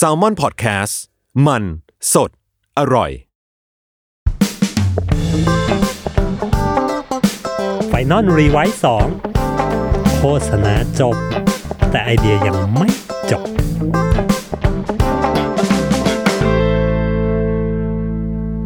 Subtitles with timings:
[0.00, 0.94] Salmon Podcast
[1.46, 1.62] มัน
[2.12, 2.30] สด
[2.78, 3.10] อร่อย
[7.88, 9.06] final revise สอง
[10.16, 11.16] โฆษณาจบ
[11.90, 12.88] แต่ไอเดียยังไม่
[13.30, 13.46] จบ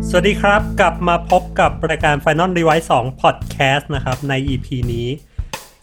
[0.08, 5.08] สวัสดีครับ กลับมาพบกับรายการ Final r e v i s e 2 Podcast นะครับ ใน EP นี้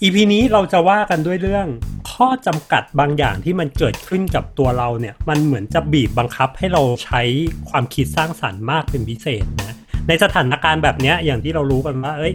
[0.05, 1.67] EP นี้เราจะว่ากันด้วยเรื่อง
[2.11, 7.21] ข้อจำกัดบางอย่างที่มันเกิดขึ้นกับตัวเราเนี่ย มันเหมือนจะบีบบังคับให้เราใช้
[7.69, 9.75] ความคิดสร้างสรรค์มากเป็นพิเศษนะ
[10.07, 12.33] ในสถานการณ์แบบนี้อย่างที่เรารู้กันว่า เอ้ย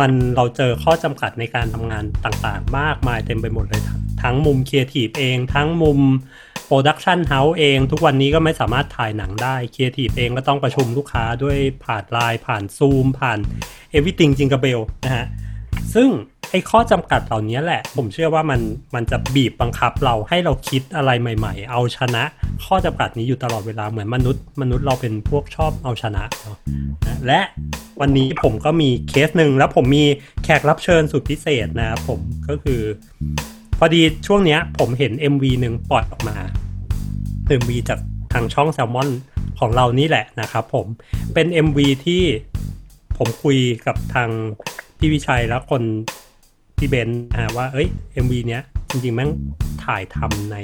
[0.00, 3.82] มันเราเจอข้อจำกัดในการทำงานต่างๆ มากมายเต็มไปหมดเลย
[4.22, 5.98] ทั้งมุมครีเอทีฟเอง ทั้งมุม
[6.66, 13.38] production house เอง ทุกวันนี้ก็ไม่สามารถถ่ายหนังได้ครีเอทีฟเองก็ต้องประชุมลูกค้าด้วยผ่านไลน์ผ่านซูมผ่าน
[13.90, 15.26] เอวิติงจิงก e เบลนะฮะ
[15.94, 16.08] ซึ่ง
[16.54, 18.60] ไอ้ข้อจำกัดเหล่านี้แหละ ผมเชื่อว่ามัน
[18.94, 22.22] มันจะบีบบังคับเราให้เราคิดอะไรใหม่ ๆ เอาชนะ
[22.64, 26.58] ข้อจำกัดนี้อยู่ตลอดเวลาเหมือนมนุษย์ มนุษย์เราเป็นพวกชอบเอาชนะเนาะ
[27.26, 27.40] และ
[28.00, 30.04] วันนี้ผมก็มีเคสหนึ่งแล้วผมมี
[30.44, 32.80] แขกรับเชิญสุดพิเศษนะครับผมก็คือ
[33.78, 36.36] พอดีช่วงเนี้ยผมเห็น MV หนึ่งปล่อยออกมา
[37.60, 37.98] MV จาก
[38.32, 39.08] ทางช่องแซลมอน
[39.60, 40.86] ของเรานี่แหละนะครับผม
[41.34, 42.22] เป็น MV ที่
[43.18, 44.30] ผมคุยกับทาง
[44.98, 45.82] พี่วิชัยแล้วคน
[46.76, 47.88] พี่เบนนะว่าเอ้ย
[48.24, 49.30] MV เนี้ยจริงๆแม่ง
[49.84, 50.56] ถ่ายทำใน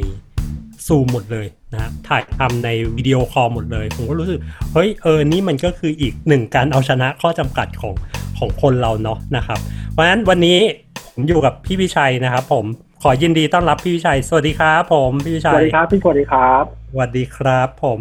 [0.87, 4.39] ซูมหมดเลยนะถ่ายทำในวิดีโอคอลหมดเลย ผมก็รู้สึก
[4.73, 7.95] เฮ้ย เออ นี่มันก็คืออีกหนึ่งการเอาชนะข้อจำกัดของ
[8.39, 9.59] ของคนเราเนาะนะครับ
[9.91, 10.59] เพราะฉะนั้นวันนี้
[11.07, 12.65] ผมอยู่กับพี่วิชัยนะครับผม
[13.03, 17.99] ขอยินดีต้อนรับพี่วิชัย สวัสดีครับผมพี่วิชัย สวัสดีครับพี่สวัสดีครับสวัสดีครับผม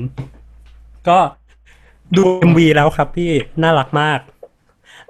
[1.09, 1.19] ก็
[2.17, 3.31] ดู MV แล้วครับพี่
[3.63, 4.19] น่ารักมาก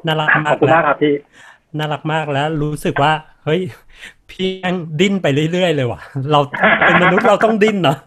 [0.05, 1.13] น่ารักมาขอกบคุณมากครับพี่
[1.77, 3.11] น่ารักมากแล้วรู้สึกว่า
[3.45, 3.61] เฮ้ย
[4.29, 6.39] พี่ยังดิ้นไปเรื่อยๆเลยว่ะ เรา
[6.85, 7.97] เป็นมนุษย์เราต้องดิ้นเนาะ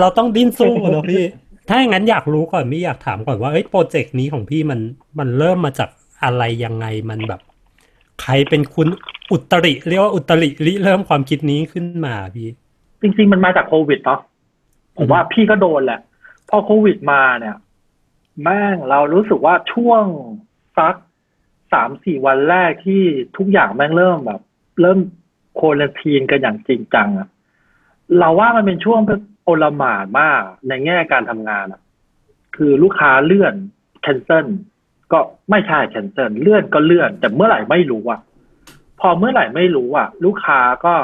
[0.00, 1.24] เราต้องดิ้นสู้เนาะพี่
[1.68, 4.80] ถ้าอย่างนั้นอยากรู้ก่อนพี่อยากถามก่อนว่าเอ้ยโปรเจกต์นี้ของพี่มัน
[5.18, 5.90] มันเริ่มมาจาก
[6.24, 7.40] อะไรยังไงมันแบบ
[8.22, 8.88] ใครเป็นคุณ
[9.32, 12.48] อุตริ เรียกว่าอุตริริเริ่มความคิดนี้ขึ้นมาพี่
[13.02, 14.20] จริงๆมันมาจากโควิดเนาะ
[14.96, 16.00] ผมว่าพี่ก็โดนแหละ
[16.48, 17.56] พอโควิดมาเนี่ย
[18.42, 20.04] แม่งเรารู้สึกว่าช่วง
[20.78, 20.94] สัก
[21.74, 23.02] สามสี่วันแรกที่
[23.36, 24.40] ทุกอย่างแม่งเริ่มแบบ
[24.80, 24.98] เริ่ม
[25.56, 27.28] โคลนทีนกันอย่างจริงจังอะ
[28.18, 29.00] เราว่ามันเป็นช่วง
[29.44, 31.80] โอลหมานมากในแง่การทำงานอะ
[32.56, 33.54] คือลูกค้าเลื่อน
[34.02, 34.46] แคนเซิล
[35.12, 35.18] ก็
[35.50, 38.20] ไม่ใช่แคนเซิลเลื่อนก็เลื่อน แต่เมื่อไหร่ไม่รู้อะ
[39.00, 40.94] พอเมื่อไหร่ไม่รู้อะลูกค้าก็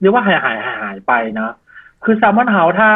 [0.00, 1.54] เรียกว่าหายหายหายหายไปนะ
[2.04, 2.90] คือแซมมอนเฮาถ้า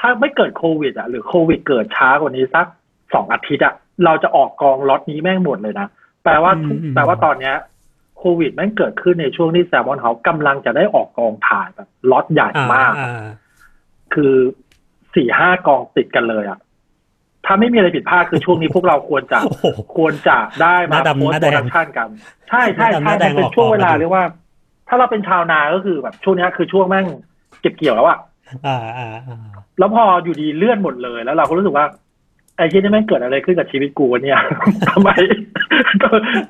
[0.00, 2.66] ถ้าไม่เกิดโควิดอะหรือโควิดเกิดช้ากว่านี้สัก
[3.14, 3.74] สองอาทิตย์อะ
[4.04, 5.88] เราจะออกกองล็อตนี้แม่งหมดเลยนะ
[6.24, 7.54] แปลว่าทุกอืมแปลว่าตอนเนี้ย
[8.18, 13.24] โควิดแม่งเกิดขึ้นในช่วงที่แซมมอนเฮากำลังจะได้ออกกองถ่ายแบบล็อตใหญ่มากอ่า
[14.14, 14.34] คือ
[15.14, 16.58] สี่ห้ากองติดกันเลยอะ
[17.46, 19.64] ถ้าไม่มีอะไรผิดพลาดคือช่วงนี้พวกเราควรจะโอ้โห
[19.96, 22.08] ควรจะได้หมาน้าดำโพสหน้าต์แดโปงรดักชันกัน
[22.48, 24.24] ใช่ใช่หน้าดำหใช่น้าแดมันงเป็นออกช่วงเวลาออกมาดูเรียกว่า
[24.88, 27.06] ถ้าเราเป็นชาวนาก็คือแบบช่วงนี้คือช่วงแม่ง
[27.60, 28.18] เก็บเกี่ยวแล้วอะ
[28.66, 29.38] อ่าอ่าอ่า
[29.78, 31.86] แล้วพออยู่ดีเลื่อนหมดเลยแล้วเราก็รู้สึกว่า
[32.56, 34.40] ไอ้ที่นี่แม่งเกิดอะไรขึ้นกับชีวิตกูวะเนี่ย
[34.88, 35.10] ทำไม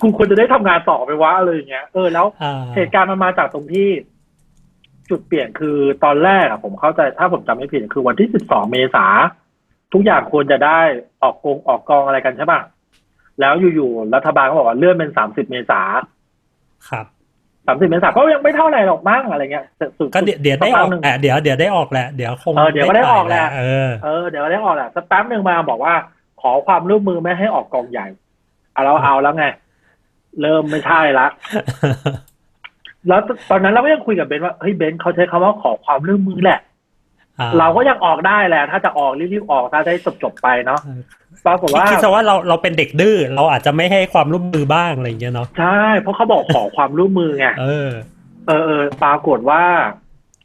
[0.00, 3.88] กูควรจะได้ทำงานต่อไปวะอะไรอย่างเงี้ยเออแล้วอ่าเหตุการณ์มันมาจากตรงที่
[5.10, 9.06] จุดเปลี่ยนคือตอนแรกอะผมเข้าใจถ้าผมจำไม่ผิดคือวันที่12เมษา
[9.92, 10.80] ทุกอย่างควรจะได้
[11.22, 12.60] ออกกองออกกองอะไรกันใช่ป่ะ
[13.40, 15.80] แล้วอยู่ๆรัฐบาลก็บอกว่าเลื่อนเป็น30เมษา
[16.88, 17.06] ครับ
[17.66, 25.94] 30เมษาก็ยังไม่เท่าไหร่หรอกมั้งอะไรเงี้ยแต่สุดก็เดี๋ยวเดี๋ยวได้ออกสัพัหนึ่งแหละเดี๋ยวเดี๋ยวได้ออกแหละเดี๋ยวคงเออเดี๋ยวก็ได้ออกแหละเออเออเดี๋ยวได้ออกแหละสักแป๊บหนึ่งมาบอกว่า
[26.40, 28.06] ขอความร่วมมือไม่ให้ออกกองใหญ่
[28.72, 29.44] เอาเราเอาแล้วไง
[30.40, 31.26] เริ่มไม่ใช่ละ
[33.08, 33.20] แล้ว
[33.50, 36.60] ตอนนั้นเราก็ยังคุยกับเบนว่าเฮ้ยเบนเขาใช้คำว่าขอความร่วมมือแหละ
[37.40, 40.80] อ่เราก็ยังออกได้แหละ ถ้าจะออกรีบๆออกถ้าได้จบๆไปเนาะ
[41.46, 47.90] ปรากฏว่าคิดซะว่าเราเราเป็นเด็กดื้อเราอาจจะไม่ให้ความร่วมมือบ้างอะไรอย่างเงี้ยเนาะใช่เพราะเขาบอกขอความร่วมมือไงเออ
[48.46, 49.64] เออเออปรากฏว่า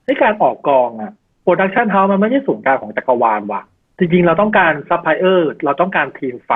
[0.05, 1.11] ในการออกกองอะ
[1.41, 3.61] production house มันไม่ใช่ศูนย์กลางของจักรวาลว่ะ
[3.97, 6.51] จริง ๆ เราต้องการซัพพลายเออร์เราต้องการทีมไฟ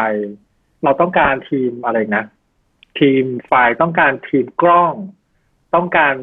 [0.83, 2.23] เราต้องการทีมอะไรนะ
[2.99, 4.93] ทีมไฟต้องการทีมกล้อง
[5.75, 6.15] ต้องการ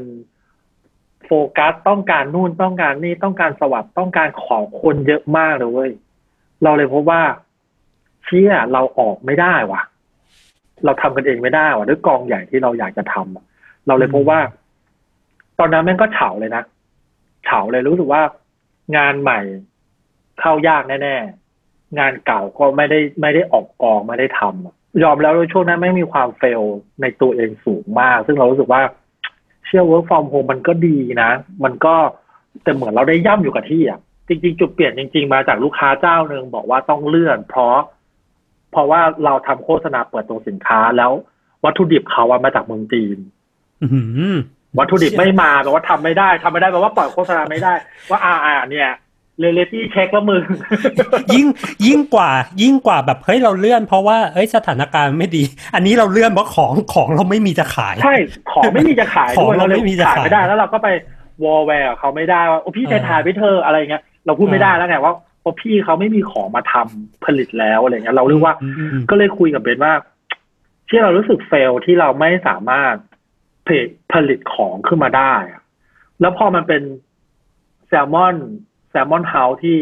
[1.26, 5.93] โฟกัสต้องการนู่นต้องการนี่ต้องการสวัสด์ต้องการของคนเยอะมากเลยเว้ย
[6.62, 7.23] เราเลยพบว่า
[8.28, 9.82] เชี่ยเราออกไม่ได้ว่ะ
[10.84, 13.44] เราทำกันเองไม่ได้ว่ะด้วยกองใหญ่ที่เราอยากจะทำอะ
[13.86, 14.40] เราเลยพบว่า
[15.58, 16.62] ตอนนั้นแม่งก็เฉาเลยนะ
[17.44, 18.22] เฉาเลยรู้สึกว่า
[18.96, 19.40] งานใหม่
[20.40, 26.62] เข้ายากแน่ๆงานเก่าก็ไม่ได้ไม่ได้ออกกองไม่ได้ทำอะยอมแล้วช่วงนั้นไม่มีความเฟล
[27.00, 28.82] ในตัวเองสูงมาก ซึ่งเรารู้สึกว่า
[29.66, 31.30] เชื่อ work from home มันก็ดีนะ
[31.64, 31.94] มันก็
[32.62, 37.98] แต่เหมือนเราได้ย่ำอยู่กับที่อะจริง ๆ จุดเปลี่ยนจริง ๆ มาจากลูกค้าเจ้าหนึ่งบอกว่าต้องเลื่อน เพราะเพ
[38.78, 41.12] ราะว่าเราทำโฆษณาเปิดตัวสินค้าแล้ว
[41.64, 43.19] วัตถุดิบเขาอะมาจากเมืองจีน
[43.82, 44.02] อื้อหื
[44.32, 44.36] อ
[44.78, 47.72] วัตถุดิบไม่มาแปลว่าทำไม่ได้ทำไม่ได้แปลว่าปล่อยโฆษณาไม่ได้
[48.10, 48.90] ว่าอ่าอ่าเนี่ย
[49.40, 50.42] เรเลตี้เช็คแล้วมึง
[51.34, 51.46] ยิ่ง
[51.86, 52.30] ยิ่งกว่า
[52.62, 55.42] ยิ่งกว่าแบบเฮ้ยเราเลื่อนเพราะว่าเอ้ยสถานการณ์ไม่ดี
[55.75, 58.16] อันนี้เราเลื่อนเพราะของของเราไม่มีจะขายใช่
[58.50, 60.88] ของไม่มีจะขายของด้วยเราเราเลยไม่มีจะขายขายไม่ได้แล้วเราก็ไป
[61.44, 69.94] วอลแวร์เขาไม่ได้ว่าโอ้พี่เออไปถ่ายไปเธอะอะไรเงี้ยเราพูดไม่ได้แล้วไงว่า เพราะพี่เขาไม่มีของมาทำผลิตแล้วอะไรเงี้ยเราเรียกว่าอืมอืมอืมก็เลยคุยกับเบนว่า
[70.88, 72.94] ที่เรารู้สึก fail ที่เราไม่สามารถ
[73.67, 75.62] ผลิตผลิตของขึ้นมาได้อะ
[76.20, 76.82] แล้วพอมันเป็น
[77.88, 78.37] Salmon
[78.90, 79.79] Salmon House ที่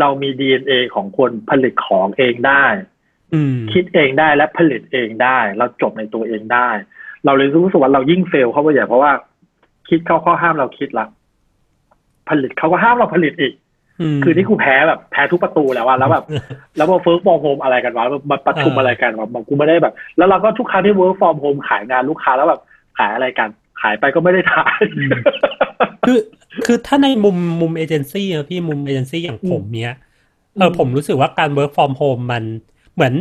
[0.00, 2.64] เรามี DNA ของคนผลิตของเองได้
[3.34, 6.68] อืมคิดเองได้และผลิตเองได้ เราจบในตัวเองได้
[7.24, 9.12] เราเลยรู้สึกว่าเรายิ่ง fail เข้าไปใหญ่เพราะว่า
[9.88, 11.06] คิดเขาก็ห้ามเราคิดละ
[12.28, 13.69] ผลิตเขาก็ห้ามเราผลิตอีกม
[14.24, 16.24] คือที่กูแพ้แบบแพ้ทุกประตูแล้วว่าแล้วแบบ
[16.76, 22.60] แล้วมา work from home อะไรกันวะมาประชุมเออออะไรกันวะบอกกูไม่ได้แบบ แล้วเราก็ทุกครั้งที่ work from home ขายงานลูกค้าแล้วแบบ
[22.98, 23.48] ขายอะไรกัน
[23.80, 24.82] ขายไปก็ไม่ได้ถ่าย
[26.06, 26.18] คือ
[26.66, 29.94] คือถ้าในมุมมุมเอเจนซี่อะพี่มุมเอเจนซี่อย่างผมเนี้ย
[30.56, 32.44] เออผมรู้สึกว่าการ work from home มัน
[32.94, 33.14] เหมือน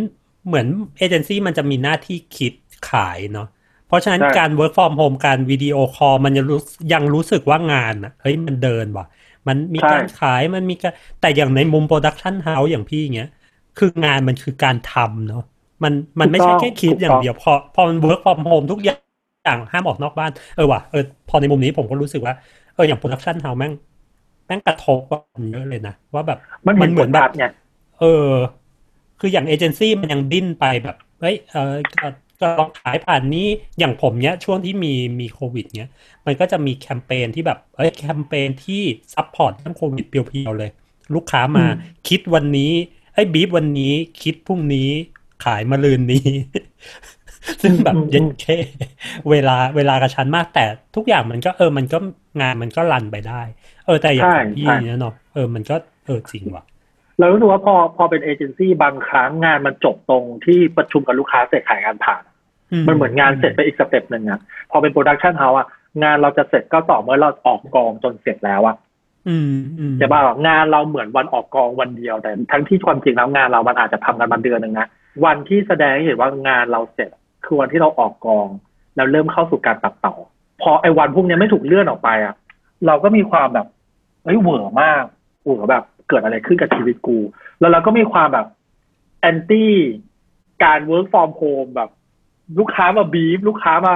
[0.48, 0.68] เหมือน
[0.98, 2.54] เอเจนซี่มันจะมีหน้าที่คิด
[2.92, 3.48] ขายเนาะ
[3.88, 6.62] เพราะฉะนั้นใช่การ work from home การ video call มันยังรู้
[6.94, 9.06] ยังรู้สึกว่างานอะเฮ้ยมันเดินว่ะ
[9.48, 13.30] มันมีการขายมันมีการแต่อย่างในมุม production house อย่างพี่เงี้ย
[13.78, 15.44] คืองานมันคือการทำเนาะ
[15.84, 19.00] มันมันไม่ใช่แค่คิดอย่างเดียวพอพอมัน work from home ทุกอย่าง
[19.46, 22.34] อย่างห้ามออกนอกบ้านเออว่ะเออพอในมุมนี้ผมก็รู้สึกว่า
[22.76, 23.74] เอออย่าง production house แม่ง
[24.46, 27.46] แม่งกระทบกันเยอะเลยนะว่าแบบมันเหมือนเหมือนแบบผลลัพธ์ไง
[28.00, 28.30] เออ
[29.20, 31.74] คืออย่างเอเจนซี่มันยังดิ้นไปแบบเฮ้ยเออ
[32.42, 33.48] ก็ก็ลองขายผ่านนี้
[33.80, 35.92] อย่างผมเนี้ยช่วงที่มีมีโควิดเนี้ย
[36.26, 38.82] มันก็จะมีแคมเปญที่แบบเอ้ยแคมเปญที่
[39.14, 40.72] support เรื่องโควิด pure ๆเลย
[41.16, 41.66] ลูกค้ามา
[42.08, 42.72] คิดวันนี้
[43.14, 44.90] ไอ้บีฟวันนี้คิดพรุ่งนี้
[45.46, 46.28] ขายมะรืนนี้
[47.62, 48.58] ซึ่งแบบเย็นแค่
[49.30, 50.66] เวลาเวลากระชั้นมากแต่
[50.96, 51.98] ทุกอย่างมันก็เออมันก็
[52.42, 53.42] งานมันก็ run ไปได้
[53.86, 55.76] เออแต่อย่างของพี่เนี้ยเนาะเออมันก็
[56.06, 56.64] เออจริงว่ะ
[57.20, 62.24] เรารู้สึกว่าพอพอเป็นเอเจนซี่บางครั้งงานมันจบตรงที่ประชุมกับลูกค้าเสร็จขายงานผ่าน
[62.88, 64.40] มันเหมือนงานเสร็จไปอีก step หนึ่งอะ
[64.72, 65.68] พอเป็น production house อะ
[66.04, 68.76] งานเราจะเสร็จก็ต่อเมื่อเราออกกองจนเสร็จแล้วอะ
[69.28, 74.88] อืมอืมใช่ป่ะงานเราเหมือนวันออกกองวันเดียว แต่ทั้งที่ความจริงแล้วงานเรามันอาจจะทำกันมาเดือนหนึ่งนะ
[75.26, 77.10] วันที่แสดงให้เห็นว่างานเราเสร็จ
[77.46, 78.48] คือวันที่เราออกกอง
[78.96, 80.14] แล้วเริ่มเข้าสู่การตัดต่อ
[80.62, 82.36] พอไอ้วันพวกเนี้ยไม่ถูกเลื่อนออกไปอะ
[82.88, 83.68] เราก็มีความแบบ
[84.24, 85.04] เฮ้ยเหวอมาก
[85.44, 87.18] เหวอแบบ เกิดอะไรขึ้นกับชีวิตกู
[87.60, 88.48] แล้วเราก็มีความแบบ
[89.22, 89.74] anti
[90.64, 91.90] การ work from home แบบ
[92.60, 93.94] ลูกค้ามาบีฟลูกค้ามา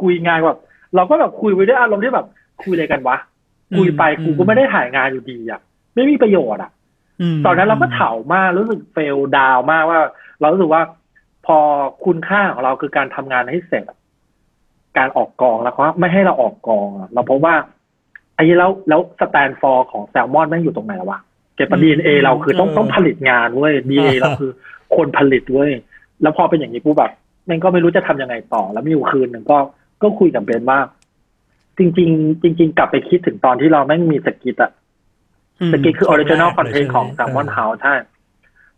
[0.00, 0.60] คุยงานแบบ
[0.94, 2.26] เราก็แบบคุยไปด้วยอารมณ์ที่แบบ
[2.62, 3.16] คุยอะไรกันวะ
[3.76, 5.60] คุยไปกูก็ไม่ได้ถ่ายงานอยู่ดีอะ
[5.94, 6.70] ไม่มีประโยชน์อะ
[7.36, 10.00] มตอนนั้นเราก็เฉามากรู้สึก fail down มากว่า
[10.40, 10.82] เรารู้สึกว่า
[11.46, 11.58] พอ
[12.04, 13.98] คุณค่าของเราคือการทำงานให้เสร็จอะ
[14.98, 17.54] การออกกองแล้วเขาไม่ให้เราออกกองอะเราพบว่า
[18.34, 21.18] ไอ้แล้วแล้ว stand for ของแซลมอนแม่งอยู่ตรงไหนวะ
[21.56, 24.50] เก็บดีเอ็นเอเราคือต้องต้องผลิตงานเว้ยดีเอเราคือ
[24.96, 25.70] คนผลิตเว้ย
[26.22, 27.12] แล้วพอเป็นอย่างนี้ปุ๊บแบบ
[27.46, 29.58] แม่งก็ไม่รู้จะทำยังไงต่อ แล้วมีอยู่คืนหนึ่งก็
[30.02, 30.78] ก็คุยกับเบนซ์ว่า
[31.78, 34.72] จริง ๆ จริง ๆ กลับไปคิดถึงตอนที่เราแม่งมีสกิทอะ
[35.70, 37.94] มสกิทคือออริจินอลคอนเทนต์ของใช่ s ซ l m o n ใช่ House ใช่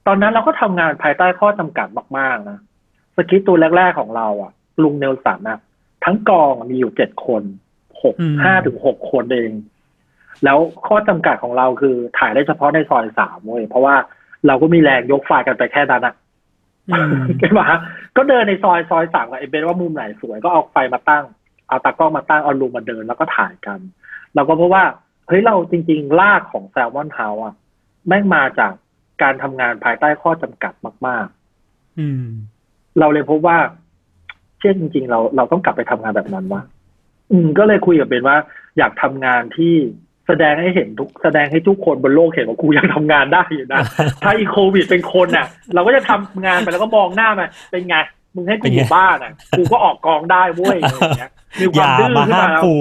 [0.06, 2.58] ตอนนั้นเราก็ทำงานภายใต้ข้อจำกัดมาก ๆ นะ
[3.16, 5.58] skit ตัวแรก ๆ ของเราอะ ลุงเนลสันอะ
[6.04, 7.42] ทั้งกองมีอยู่เจ็ดคน
[8.02, 9.50] หกอืมห้าถึงหกคนเอง
[10.44, 13.94] แล้วข้อจำกัดของเราคือถ่ายได้เฉพาะในซอยสามเว้ยเพราะว่า
[14.46, 16.14] เราก็มีแรงยกไฟล์กันไปแค่นั้นอะ
[16.90, 17.68] อืมใช่ปะ
[18.16, 21.24] ก็เดินในซอยซอยสามกับไอ้เบนว่ามุมไหนสวยก็เอาไฟมาตั้ง
[21.68, 23.80] เอาตากล้องมาตั้งเอาลุงมาเดินแล้วก็ถ่ายกัน
[24.34, 24.84] เราก็เพราะว่า
[25.28, 27.54] เฮ้ยเราจริงๆรากของแซลมอนเฮาอะ
[28.06, 28.72] แม่งมาจาก
[29.22, 30.72] การทำงานภายใต้ข้อจำกัด
[31.06, 31.26] มาก
[31.98, 33.58] อืมๆเราเลยพบว่า
[34.60, 36.62] เช่นจริง ๆ เราเราต้องกลับไปทำงานแบบนั้นวะ
[37.30, 38.36] อืม ก็เลยคุยกับเบนว่า
[38.78, 39.74] อยากทำงานที่
[40.28, 43.80] แสดงให้เห็นทุกแสดงให้ทุกคนบนโลกเห็นว่ากูยังทำงานได้อยู่นะ
[44.22, 47.96] ถ้าอีโควิดเป็นคนน่ะ เราก็จะทำงานไปแล้วก็มองหน้ามาเป็นไง
[48.34, 51.30] มึงให้กูอยู่บ้านอะกูก็ออกกองได้เว้ยอะไรอย่างเงี้ย
[51.60, 52.74] มีคอวามย่าดื้อมาขึ้นห้ามมากู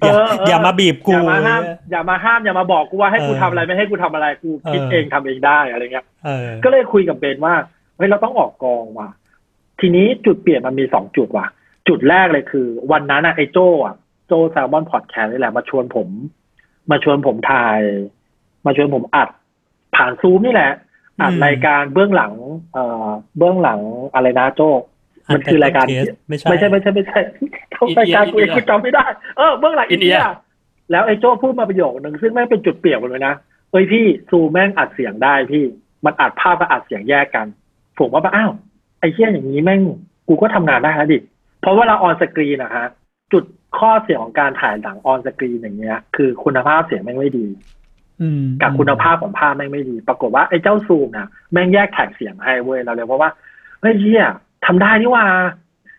[0.00, 7.54] อย่าเออเอออย่ามาบีบอกูย่ามาห้ามอย่ามาห้ามอย่ามาบอกกูว่าให้กูเออทำอะไรไม่ให้กูทำอะไรกูคิดเออเองทำเองได้อะไรเงี้ยเออก็เลยคุยกับเบนว่า
[7.96, 9.08] เฮ้ยเราต้องออกกองว่ะ
[9.80, 11.46] ทีนี้จุดเปลี่ยนมันมีสองจุดว่ะ
[11.88, 13.94] จุดแรกเลยคือ วันนั้นอะไอ้โจอะ
[14.26, 16.08] โจแซลมอนพอดแคสต์นี่แหละมาชวนผม
[16.90, 17.80] มาชวนผมถ่าย
[18.66, 19.28] มาชวนผมอัด
[19.96, 20.72] ผ่านซูมนี่แหละ
[21.20, 22.32] อัดอืมรายการเบื้องหลัง
[22.72, 23.80] เอ่อ เบื้องหลัง
[24.14, 24.60] อะไรนะโจ
[25.34, 25.84] มันคือรายการ
[26.28, 27.18] ไม่ใช่ไม่ใช่ไม่ใช่ไม่ใช่
[27.72, 29.04] เขารายการกูเองกูจำไม่ได้
[29.36, 30.28] เออเบื้องหลังอินเดีย India
[30.90, 33.34] แล้วไอ้โจ้พูดมาประโยคหนึ่งซึ่งแม่งเป็นจุดเปลี่ยนหมดเลยนะ
[33.70, 35.64] เอ้ยพี่ซูแม่งอัดเสียงได้พี่
[36.04, 37.46] มันอัดภาพกับอัดเสียงแยกกัน
[37.98, 38.52] ผมว่าแบบอ้าว
[39.00, 39.80] ไอ้เชี่ยอย่างนี้แม่ง
[40.28, 41.18] กูก็ทำงานได้แล้วดิ
[41.60, 42.86] เพราะว่าเราออนสกรีนนะฮะ
[43.32, 43.44] จุด
[43.78, 47.46] ข้อเสียของการถ่ายหนังออนสกรีนอย่างเงี้ย คือคุณภาพเสียงแม่งไม่ดี
[48.20, 53.30] อืมกับคุณภาพของภาพแม่งไม่ดี ปรากฏว่าไอ้เจ้าซูมน่ะแม่งแยกแท็กเสียงให้เว้ยเราเลยเพราะว่า
[53.80, 54.26] เฮ้ยเฮีย
[54.66, 55.26] ทำได้นี่หว่า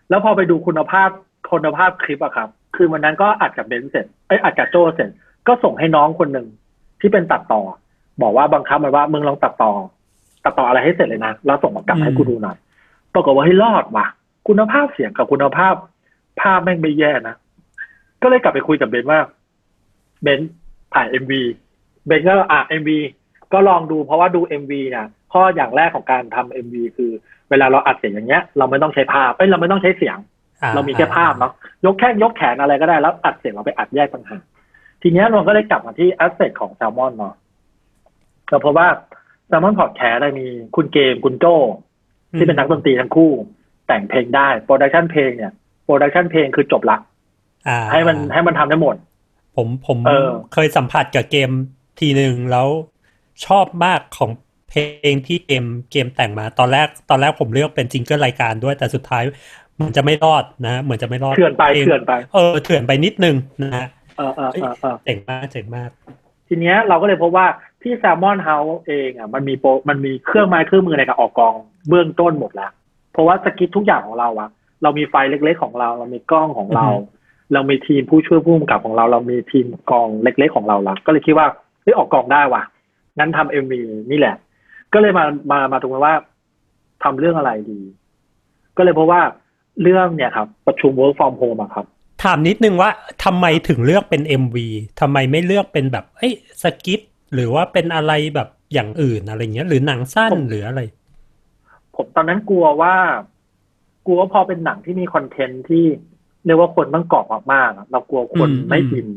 [0.09, 1.09] แล้วพอไปดูคุณภาพ
[1.51, 5.09] คุณภาพคลิปอะครับ คือวันนั้นก็อัดกับเบนซ์เสร็จเอ้ยอัดกับโจเสร็จ
[5.47, 6.47] ก็ส่งให้น้องคนหนึ่ง
[6.99, 7.61] ที่เป็นตัดต่อ
[8.21, 9.73] บอกว่าบังคับมันว่ามึงลองตัดต่อ
[10.43, 12.57] ตัดต่ออะไรให้เสร็จเลยนะแล้วส่งมากลับให้กูดูหน่อย
[13.13, 14.05] ปรากฏว่าเฮ้ยรอดว่ะ
[14.47, 15.75] คุณภาพเสียงกับคุณภาพ
[16.41, 17.35] ภาพแม่งไม่แย่นะ
[18.21, 19.19] ก็เลยกลับไปคุยกับเบนซ์ว่า
[20.23, 20.53] เบนซ์
[20.93, 21.41] ถ่ายเอ็มวี
[22.07, 22.99] เบนซ์ก็อะเอ็มวี
[23.53, 27.11] ก็ลองดูเพราะว่าดูเอ็มวีเนี่ยข้ออย่างแรกของการทำ MV คือ
[27.49, 30.17] เวลาเราอัดเสียงอย่างเงี้ย เราไม่ต้องใช้ภาพเอ้ยเราไม่ต้องใช้เสียง
[30.61, 31.53] อ่เรามีแค่ภาพเนาะ
[31.85, 34.43] ยกแค่ยกแขนอะไรก็ได้แล้วอัดเสียงเราไปอัดแยกต่างหาก
[35.01, 37.35] ทีเนี้ยเราก็เลยกลับมาที่ asset ของแซลมอนเนาะ
[38.49, 38.87] เราพบว่า
[39.47, 41.45] แซลมอนพอดแคสต์มีคุณเกมคุณโจ
[42.37, 43.31] ที่เป็นนักดนตรีทั้งคู่
[43.87, 45.51] แต่งเพลงได้ production เพลงเนี่ย
[45.83, 47.09] production เพลงคือจบละอ่า
[47.91, 48.95] ให้มันให้มันทำได้หมด
[49.55, 51.49] ผมผมเออเคยสัมผัสกับเกม
[51.99, 52.67] ทีหนึ่งแล้ว
[53.45, 54.31] ชอบมากของ
[54.69, 54.81] เพล
[55.13, 59.23] งที่เกมเกมแต่งมาตอนแรก ตอนแรกผมเลือกเป็นจิงเกิลรายการด้วยแต่สุดท้าย
[59.81, 63.87] มันจะไม่รอดนะเหมือนจะไม่รอดเถื่อนไปพลงเถื่อนไปเออเถื่อนไปนิดนึงนะฮะ
[64.17, 65.89] เออเออเออเออเจ๋งมากเจ๋งมาก
[66.47, 67.45] ทีเนี้ยเราก็เลยพบว่า
[67.81, 71.53] ที่แซลมอนเฮาส์เองอะมันมีโปรมันมีเครื่องไม้เครื่องมือในการออกกอง
[71.89, 72.71] เบื้องต้นหมดแล้ว
[73.11, 74.49] เพราะว่าสกิททุกอย่างของเราอะ
[74.83, 77.20] เรามีไฟเล็กๆของเรา เรามีกล้องของเราอือฮึ
[77.53, 81.47] เรามีทีมผู้ช่วยผู้กำกับของเรา เรามีทีมกองเล็ก ๆ ของเราละก็เลยคิดว่า
[81.81, 82.63] เฮ้ยออกกองได้ว่ะ
[83.17, 83.81] งั้นทำ MV
[84.11, 84.35] นี่แหละ
[84.93, 86.15] ก็เลยมามามาตรงนั้นว่า
[87.03, 87.79] ทำเรื่องอะไรดี
[88.77, 89.21] ก็เลยเพราะว่า
[89.81, 91.85] เรื่องเนี่ยครับ ประชุม work from home อะครับ
[92.23, 92.89] ถามนิดนึงว่า
[93.23, 94.57] ทำไมถึงเลือกเป็น MV
[94.99, 97.01] ทำไมไม่เลือกเป็นแบบเอ้ย skit
[97.33, 100.81] หรือว่าเป็นอะไรแบบอย่างอื่นอะไรเงี้ย หรือหนังสั้นผมหรืออะไร
[101.95, 102.95] ผมตอนนั้นกลัวว่า
[104.05, 105.85] กลัวว่าพอเป็นหนังที่มี content ที่
[106.45, 109.07] เรียกว่าคนต้องกรอบมากๆอะเรากลัวคนอืมไม่อิน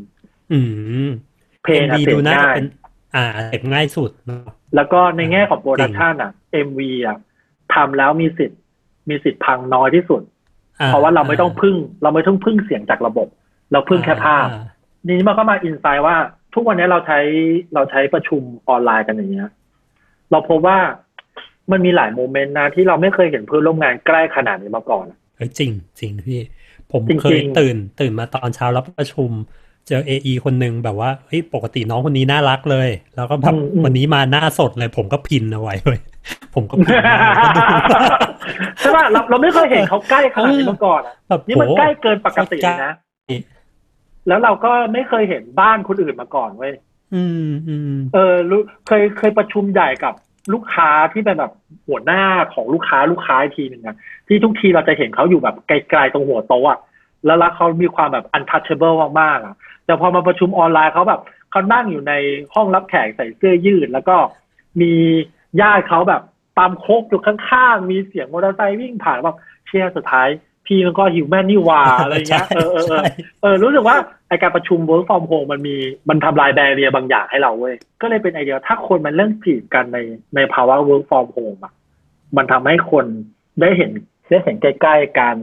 [0.53, 0.59] อื
[1.07, 1.09] ม
[1.63, 2.67] เพลงอะ MV เสพดูน่าจะง่ายเป็น
[3.17, 4.43] อ่าเสพง่ายสุดเนอะ
[4.75, 6.33] แล้วก็ในแง่ของ production อะ
[6.67, 7.19] MV อะ
[7.75, 8.61] ทำแล้วมีสิทธิ์
[9.09, 10.23] มีสิทธิ์พังน้อยที่สุด
[10.81, 13.29] อ่เพราะว่าเราไม่ต้องพึ่ง เราไม่ต้องพึ่งเสียงจากระบบ
[13.73, 14.61] เราพึ่งแค่ภาพอ่
[15.09, 16.17] นี่มันก็มา insight ว่า
[16.55, 17.21] ทุกวันนี้เราใช้
[17.75, 19.51] เราใช้ประชุมออนไลน์กันอย่างเงี้ย
[20.31, 20.79] เราพบว่า
[21.71, 26.41] มันมีหลาย moment นะที่เราไม่เคยเห็นเพื่อนร่วมงานใกล้ขนาดนี้มาก่อนเฮ้ยจริงจริงพี่
[26.95, 29.31] ผมจริงๆเคยตื่นตื่นมาตอนเช้ารับประชุม
[29.89, 36.01] เจอเอไอคนหนึ่งแบบว่าเฮ้ยปกติน้องคนนี้น่ารักเลย แล้วก็แบบอืมอืมวันนี้มาหน้าสดเลย ผมก็พินเอาไว้เลย
[36.55, 37.61] ผมก็พินเอาไว้ก็ดู
[38.79, 42.95] ใช่ป่ะเราเราไม่เคยเห็นเขาใกล้ขนาดนี้มาก่อนอะแบบนี่มันโหใกล้เกินปกติเลยนะ
[44.29, 46.73] แล้วเราก็ไม่เคยเห็นบ้านคนอื่นมาก่อนเว้ย
[47.15, 50.15] อืมอืมเออรู้เคยเคยประชุมใหญ่กับ
[50.53, 51.53] ลูกค้าที่เป็นแบบ
[51.89, 52.23] หัวหน้า
[52.55, 53.97] ของลูกค้าลูกค้าทีหนึ่งนะ
[54.29, 56.79] ที่ทุกทีเราจะเห็นเขาอยู่แบบไกลๆตรงหัวโต๊ะอะ
[57.27, 59.55] แล้วลเขามีความแบบ untouchable มากๆอะ
[59.87, 61.21] แต่พอมาประชุมออนไลน์เขาแบบ
[61.51, 62.13] เขานั่งอยู่ใน
[62.55, 64.17] ห้องรับแขกใส่เสื้อยืด แล้วก็
[64.81, 64.93] มี
[65.61, 66.23] ญาติเขาแบบ
[66.59, 69.37] ตามโคกอยู่ข้างๆ มีเสียงมอเตอร์ไซค์วิ่งผ่านแบบ
[69.67, 70.29] เชียร์สุดท้าย
[70.67, 73.05] พี่มันก็หิวแม่นนี่หว่าอะไรเงี้ยเออเออเออใช่
[73.43, 73.97] เออรู้สึกว่า
[74.29, 75.77] ไอการประชุม work from home มันมี
[76.09, 79.99] มันทำลาย barrier บางอย่างให้เราเว้ยก็เลยเป็นไอเดียถ้าคนมันเริ่มจีบกันใน
[80.35, 81.73] ในภาวะ work from home อะ
[82.37, 83.07] มันทำให้คน
[83.61, 83.91] ได้เห็น
[84.31, 85.37] ได้เห็นใกล้ๆกัน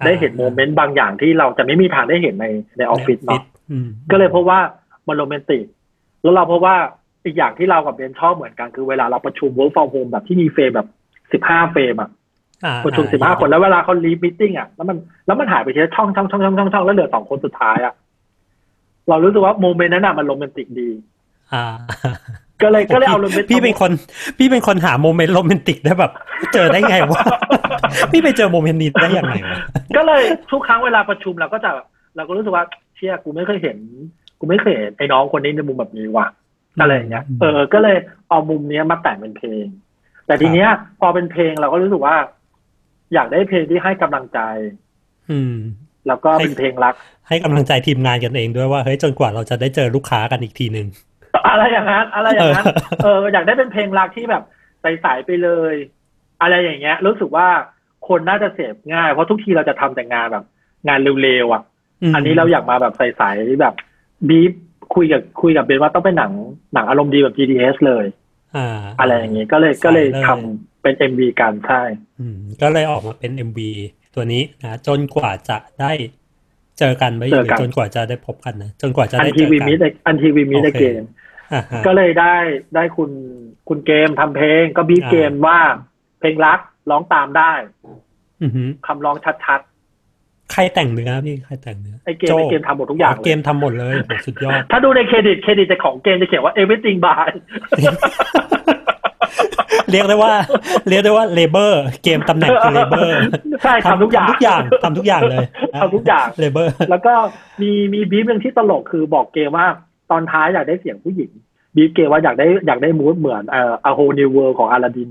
[0.00, 2.46] อ่าได้เห็น moment บางอย่างที่เราจะไม่มีทางได้เห็นใน
[2.78, 4.58] ในออฟฟิศเนาะอืมก็เลยเพราะว่า
[5.06, 5.64] มันโรแมนติก
[6.22, 6.74] แล้วเราเพราะว่า
[7.24, 10.88] อีกอย่างที่เรากับเบนซ์ชอบเหมือนกันคือเวลาเราประชุม work from home แบบที่มีเฟรมแบบ
[11.32, 12.10] สิบห้าเฟรมอะ
[12.64, 14.96] อ่าประชุมสิบห้าคนแล้วเวลาเขา leave meeting อะแล้วมัน
[15.26, 17.94] แล้วมันหายไปทีละช่องช่องช่องช่องช่องช่องแล้วเหลือสองคนสุดท้ายอะ
[19.08, 20.88] เรารู้สึกว่า moment นั้นอะมันโรแมนติกดี
[21.52, 21.64] อ่า
[22.62, 23.90] ก็เลยก็เลยเอาโรแมนติกพี่เป็นคน
[24.38, 26.12] พี่เป็นคนหา moment โรแมนติกได้แบบ
[26.52, 27.22] เจอได้ไงวะ
[28.12, 29.58] พี่ไปเจอ moment นี้ได้ยังไงวะ
[29.96, 31.70] ก็เลยทุกครั้งเวลาประชุมเราก็จะ
[32.16, 33.78] เราก็รู้สึกว่าเชี่ยกูไม่เคยเห็น
[34.38, 36.26] กูไม่เคยเห็นไอ้น้องคนนี้ในมุมแบบนี้ว่ะ
[36.80, 37.96] อะไรอย่างเงี้ยเออก็เลย
[38.28, 39.66] เอามุมเนี้ยมาแต่งเป็นเพลง
[40.26, 40.68] แต่ทีเนี้ย
[41.00, 42.16] พอเป็นเพลงเราก็รู้สึกว่า
[43.14, 44.40] อยากได้เพลงที่ให้กำลังใจ
[45.30, 45.54] อืม
[46.06, 46.94] แล้วก็เป็นเพลงรัก
[47.28, 50.86] ให้กำลังใจทีมงานกันเองด้วยว่าเฮ้ยจนกว่าเราจะได้เจอลูกค้ากันอีกทีหนึ่ง
[51.48, 52.64] อะไรอย่างนั้นอะไรอย่างนั้น
[53.04, 54.42] เอออยากได้เป็นเพลงรักที่แบบ
[54.80, 55.74] ใสๆไปเลย
[56.40, 57.48] อะไรอย่างเงี้ย รู้สึกว่า
[58.08, 60.44] คนน่าจะเสพง่าย เพราะทุกทีเราจะทำแต่งานแบบ
[60.88, 61.62] งานเร็วๆอะ
[62.14, 63.74] อันนี้เราอยากมาแบบใสๆแบบ
[64.28, 64.52] บีฟ
[64.94, 66.32] คุยกับคุยกับเบนว่าต้องเป็นหนัง
[66.74, 68.06] หนังอารมณ์ดีแบบ GDS เลย
[68.56, 71.82] อ่า อะไรอย่างงี้ก็เลยก็เลยทำ เป็น MV กันใช่
[72.20, 73.58] อืมก็เลยออกมาเป็น MV
[74.14, 75.92] ตัวนี้นะจนกว่าจะได้
[76.78, 81.02] เจอกันไม่หรือจนกว่าจะได้พบกันนะจนกว่าจะอันได้ทีเจอวีกันมิดอันทีวีมิดโอเคเกม
[81.52, 82.36] อ่าฮะก็เลยได้
[82.74, 83.10] ได้คุณ
[83.68, 85.58] คุณเกมทำเพลง ก็บีบอ่าเกมว่า
[86.18, 86.60] เพลงรัก
[86.90, 87.52] ร้องตามได้
[88.42, 89.60] อือหือคำร้องชัด
[90.52, 97.28] ใครแต่งเนื้อพี่ใครแต่งเนื้อๆไอ้เกมโจ้ไอ้เกมทำหมดทุกอย่างเกเลยมทำหมดเลยโหสุดยอด ถ้าดูในเครดิตเครดิตจะของเกมจะเขียนว่า everything by
[99.90, 100.32] เรียกได้ว่า
[100.88, 103.12] เรียกได้ว่า labor เกมตำแหน่งคือ labor
[103.62, 105.46] ใช่ทำทุกอย่างทำทุกอย่างทำทุกอย่างเลย
[105.80, 107.14] ทำทุกอย่าง labor แล้วก็
[107.62, 109.66] มีมี brief หนึ่งที่ตลกคือบอกเกมว่า
[110.10, 111.30] ตอนท้ายอยากได้เสียงผู้หญิง
[111.76, 115.10] บีบเกมว่าอยากได้อยากได้ mood เหมือนเอ่อ A Whole New World ของอลาดิน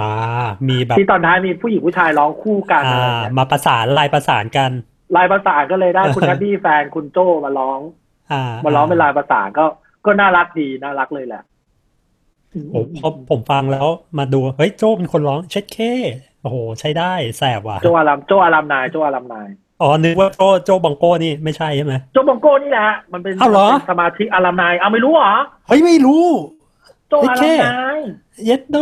[0.00, 0.12] อ่า
[0.68, 4.70] มีแบบที่ตอนท้ายมีผู้หญิงผู้ชายร้องคู่กันอ่าอะไรเนี่ยมาประสานลายประสานกัน
[5.16, 7.80] ลายประสานก็เลยได้คุณนัดดี้แฟนคุณโจมาร้อง
[8.32, 9.64] อ่ามาร้องเป็นลายประสานก็
[10.06, 11.42] ก็น่ารักดีน่ารักเลยแหละ
[12.74, 13.86] ผมพอผมฟังแล้ว
[14.18, 15.78] มาดู เฮ้ยโจ้เป็นคนร้องเช็ดเค
[16.42, 19.48] โอ้โห ใช้ได้แสบว่ะ โจอารามโจอารามนายโจอารามนาย
[19.82, 25.34] อ๋อนึกว่าโจโจบังโก้นี่ไม่ใช่ใช่ไหมโจบองโก้นี่แหละมันเป็นอ้าวเหรอมันเป็นสมาธิอารามนายเอาไม่รู้เหรอ
[25.66, 26.26] เฮ้ยไม่รู้
[27.08, 27.98] โจอารามนาย
[28.44, 28.76] เย็ดโด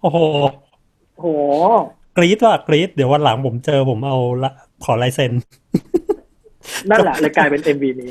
[0.00, 0.18] โอ้โห
[1.20, 1.26] โห
[2.16, 4.50] กรี๊ดว่ะกรี๊ดเดี๋ยววันหลังผมเจอผมเอาละ
[4.84, 5.32] ขอลายเซ็น
[6.90, 8.10] นั่นแหละเลยกลายเป็น MV นี้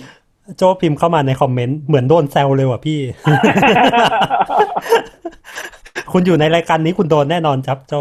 [0.57, 2.99] โจพิมพ์เข้ามาใน comment เหมือนโดนแซวเลยว่ะพี่
[6.11, 7.93] คุณอยู่ในรายการนี้คุณโดนแน่นอนครับโจ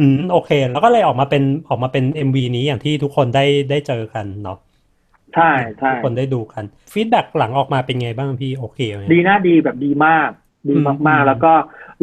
[0.00, 4.58] อืมโอเค แล้วก็เลยออกมาเป็นออกมาเป็น MV นี้อย่างที่ทุกคนได้ได้เจอกันเนาะ
[5.34, 10.30] ใช่ใช่ทุกคนได้ดูกันfeedback หลังออกมาเป็นไงบ้างพี่โอเคไหมดีน่าดีแบบดีมาก
[10.68, 11.52] ดีอืมมากอืมๆแล้วก็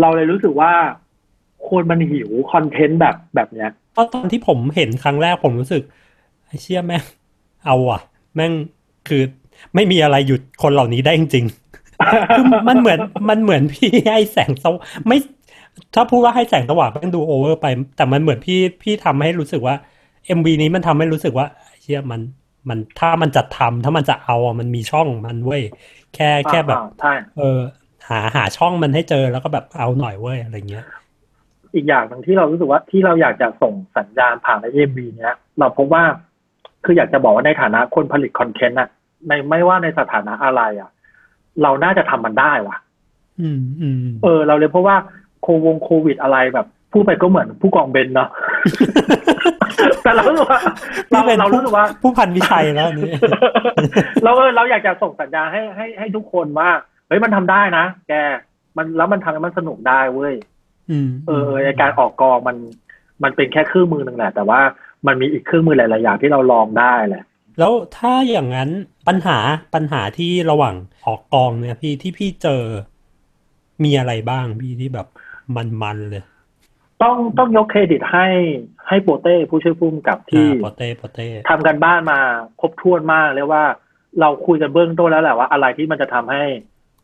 [0.02, 0.74] เราเลยรู้สึกว่า
[1.70, 5.84] คนมันหิวคอนเทนต์แบบแบบเนี้ยเพราะตอนที่ผมเห็นครั้งแรกผมรู้สึก
[6.46, 7.04] ไอ้เชี่ยแม่ง
[7.66, 8.00] เอาว่ะ
[8.36, 8.52] แม่ง
[9.12, 9.24] คือ
[9.76, 15.18] ไม่มีอะไรหยุดคนเหล่านี้ได้จริงๆคือมันเหมือนมันเหมือนพี่ให้แสงสว่างไม่
[15.96, 19.76] ถ้าพูดว่าให้แสงสว่างมันดู over ไป แต่มันเหมือนพี่พี่ทำให้รู้สึกว่า
[20.26, 21.48] เอ็มวีนี้มันทำให้รู้สึกว่า
[21.82, 22.22] เชี่ยมัน
[22.70, 25.64] มันถ้ามันจะทำถ้ามันจะเอาอะมันมีช่องมันเว้ย
[26.16, 27.60] แค่แค่แบบอ่าใช่เออ
[28.10, 30.86] หาหาช่องมันให้เจอแล้วก็แบบเอาหน่อยเว้ยอะไรเงี้ย
[31.76, 36.04] อีกอย่างหนึ่งที่เรารู้สึกว่าที่เราอยากจะส่งสัญญาณผ่านในเอ็มวีเนี้ย เราพบว่า
[36.86, 38.90] คืออยากจะบอกว่าในฐานะคนผลิตคอนเทนต์อะ
[39.28, 40.90] ในไม่ว่าในสถานะอะไรอะ
[41.64, 42.78] เราน่าจะทำมันได้ว่ะ
[43.42, 44.96] อืมอืมเออ เราเลยเพราะว่า
[45.42, 48.30] โควงโควิดอะไรแบบพูดไปก็เหมือนผู้กองเบนเนาะ
[50.04, 50.62] แต่เรารู้สึกว่า
[51.10, 53.12] เรานี่เป็นเราผู้รู้สึกว่า ผู้พันวิชัยแล้วอันนี่
[54.24, 56.70] เราเออเราอยากจะส่งสัญญาณให้ให้ให้ทุกคนว่า
[57.08, 58.14] เฮ้ยมันทำได้นะแก
[58.78, 60.34] มันแล้วมันทำให้มันสนุกได้เว้ย
[60.92, 62.58] อืมเออในการออกกองมัน
[63.24, 64.60] มันเป็นแค่เครื่องมือหนึ่งแหละ แต่ว่า
[65.08, 67.24] มันมีอีกเครื่องมือหลายๆอย่างที่เราลองได้แหละ
[67.62, 68.70] แล้วถ้าอย่างนั้น
[69.08, 69.38] ปัญหา
[69.76, 70.76] ปัญหาที่ระหว่าง
[71.08, 72.64] ออกกองเนี่ยพี่ที่พี่เจอ
[73.84, 75.08] มีอะไรบ้างพี่ที่แบบ
[75.84, 76.24] มันๆเลย
[77.04, 78.28] ต้องต้องยกเครดิตให้
[78.88, 82.20] ให้โปเต้ผู้ช่วยผู้กำกับที่อ่าโปเต้โปเต้ทำกันบ้านมา
[82.60, 83.64] ครบถ้วนมากเรียกว่า
[84.20, 86.44] เราคุยกันเบื้องต้นแล้วแหละว่าอะไรที่มันจะทำให้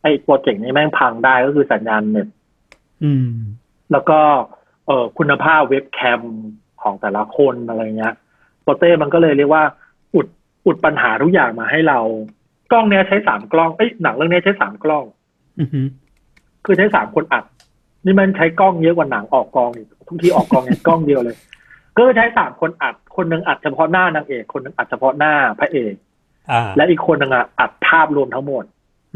[0.02, 2.28] ไอ้โปรเจกต์นี้แม่งพังได้ก็คือสัญญาณเน็ต
[3.02, 3.28] อืม
[3.92, 4.20] แล้วก็
[4.86, 6.22] เอ่อคุณภาพเว็บแคม
[6.82, 8.14] ของแต่ละคนอะไรเงี้ย
[8.62, 9.64] โปเต้มันก็เลยเรียกว่า
[10.14, 10.26] อุด
[10.68, 11.98] อุดปัญหาทุกอย่างมาให้เรา
[12.70, 15.04] กล้องเนี้ยใช้สามกล้องเอ้ยหนังเรื่องเนี้ยใช้สามกล้อง
[15.60, 15.86] อือหือ
[16.64, 17.44] คือใช้สามคนอัด
[18.04, 21.36] นี่มันใช้กล้องเยอะกว่าหนังออกกองอีกทุกทีออกกองเนี่ยกล้องเดียวเลย
[21.96, 25.94] ก็ใช้สามคนอัด คนหนึ่งอัดเฉพาะหน้านางเอกคนหนึ่งอัดเฉพาะหน้าพระเอก
[26.50, 28.64] อ่าและอีกคนหนึ่งอะอัดภาพรวมทั้งหมด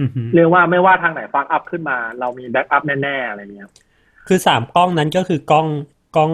[0.01, 3.71] อือหือเรียกว่าไม่ว่าทางไหนฟังอัพขึ้นมา เรามีแบ็กอัพแน่ๆอะไรเงี้ย
[4.29, 5.67] คือสามกล้องนั้นก็คือกล้อง
[6.17, 6.33] กล้อง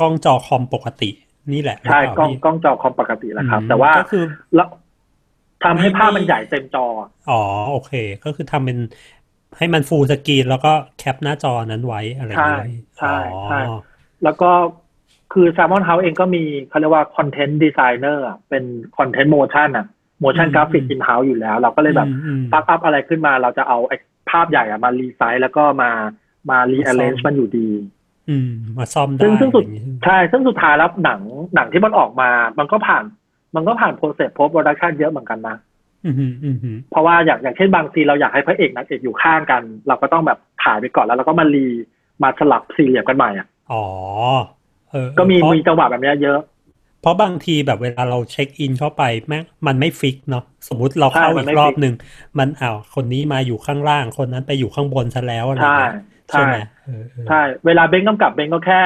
[0.00, 1.10] กล้องจอคอมปกติ
[1.52, 4.68] นี่แหละใช่หรืเปกล้ล่าองพี่กล้องจอคอมปกติแหละครับอืมแต่ว่าก็คือแล้ว
[5.64, 6.86] ทำให้ภาพมันใหญ่เต็มจอ
[7.30, 7.92] อ๋อโอเค
[8.24, 8.78] ก็คือทำเป็น
[9.58, 13.14] ให้มัน full screen แล้วก็แคปหน้าจอนั้นไว้อะไรอย่างเงี้ยใช่
[13.46, 13.80] ใช่อ๋อ
[14.24, 14.50] แล้วก็
[15.32, 18.64] คือ Salmon House เองก็มีเขาเรียกว่า content designer เป็น
[18.98, 19.86] content motion อะ
[20.20, 23.96] motion graphic in-house อยู่แล้ว เราก็เลยแบบอืมอืม mock up อะไรขึ้นมา เราจะเอาไอ้
[24.30, 25.90] ภาพใหญ่อะมา resize แล้วก็มา
[26.50, 27.68] มา rearrange ซ่อจ์มมันอยู่ดี
[28.28, 28.46] อืม
[28.78, 31.20] มาซ่อมได้ซึ่งซึ่งสุดอย่างงี้ใช่ซึ่งสุดท้ายแล้วหนัง
[31.54, 33.04] หนังที่มันออกมา มันก็ผ่าน
[33.54, 35.56] มันก็ผ่าน process post-production เยอะเหมือนกันนะ
[36.04, 41.66] อืมอืมอืมอืมเพราะว่าอย่างอย่างเช่นบาง scene เราอยากให้พระเอกนางเอกอยู่ข้างกัน เราก็ต้องแบบถ่ายไปก่อนแล้วเราก็มารี
[42.22, 43.76] มาสลับสี่เหลี่ยมกันใหม่อะอ๋อ
[44.90, 46.38] เออก็มีเพราะมีจังหวะแบบเนี้ยเยอะ
[47.00, 51.94] เพราะบางทีแบบเวลาเรา check in เข้าไปแม่งมันไม่ fix เนาะสมมุติเราเข้าใช่มันไม่ fix อีกกรอบฟิกหนึ่ง
[52.38, 55.90] มันอ้าวคนนี้มาอยู่ข้างล่างคนนั้นไปอยู่ข้างบนซะแล้วอะไรอใช่ย่างเงี้ย
[56.30, 56.75] ใช่ใช่ไหมเออเออ
[57.28, 58.80] ใช่ เวลาเบนกำกับเบนก็แค่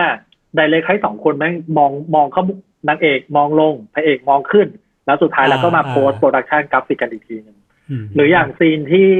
[0.54, 2.42] direct ให้สองคนแม่งมองมองเข้า
[2.88, 4.66] นางเอกมองลงพระเอกมองขึ้น
[5.06, 7.56] แล้วสุดท้ายแล้วก็มา post-production graphic กันอีกทีหนึ่งอื
[8.02, 9.10] มหรืออย่าง scene ที่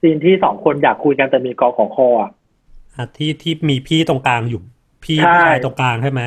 [0.00, 2.30] scene ที่สองคนอยากคุยกันแต่มีกอของคออะ
[2.96, 4.62] อะที่ที่มีพี่ตรงกลางอยู่
[5.04, 6.22] พี่ชายตรงกลางใช่ไหม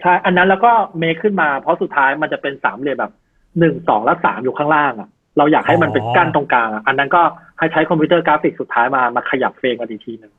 [0.00, 3.12] ใช่ใช่อันนั้นแล้วก็ make ขึ้นมาเพราะสุดท้ายมันจะเป็นสามเหลี่ยมแบบ
[3.58, 7.22] หนึ่งสองและสามอยู่ข้างล่างอะ เราอยากให้มันเป็นกั้นตรงกลางอะอันนั้นก็
[7.58, 10.32] ให้ใช้ computer graphic สุดท้ายมามาขยับ frame กันอีกทีหนึ่ง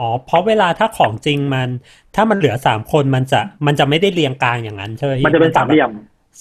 [0.00, 1.68] อ๋อ เพราะเวลาถ้าของจริงมัน
[2.14, 5.90] ถ้ามันเหลือสามคนมันจะมันจะไม่ได้เรียงกลางอย่างนั้นใช่ไหมพี่มันจะเป็นสามเหลี่ยม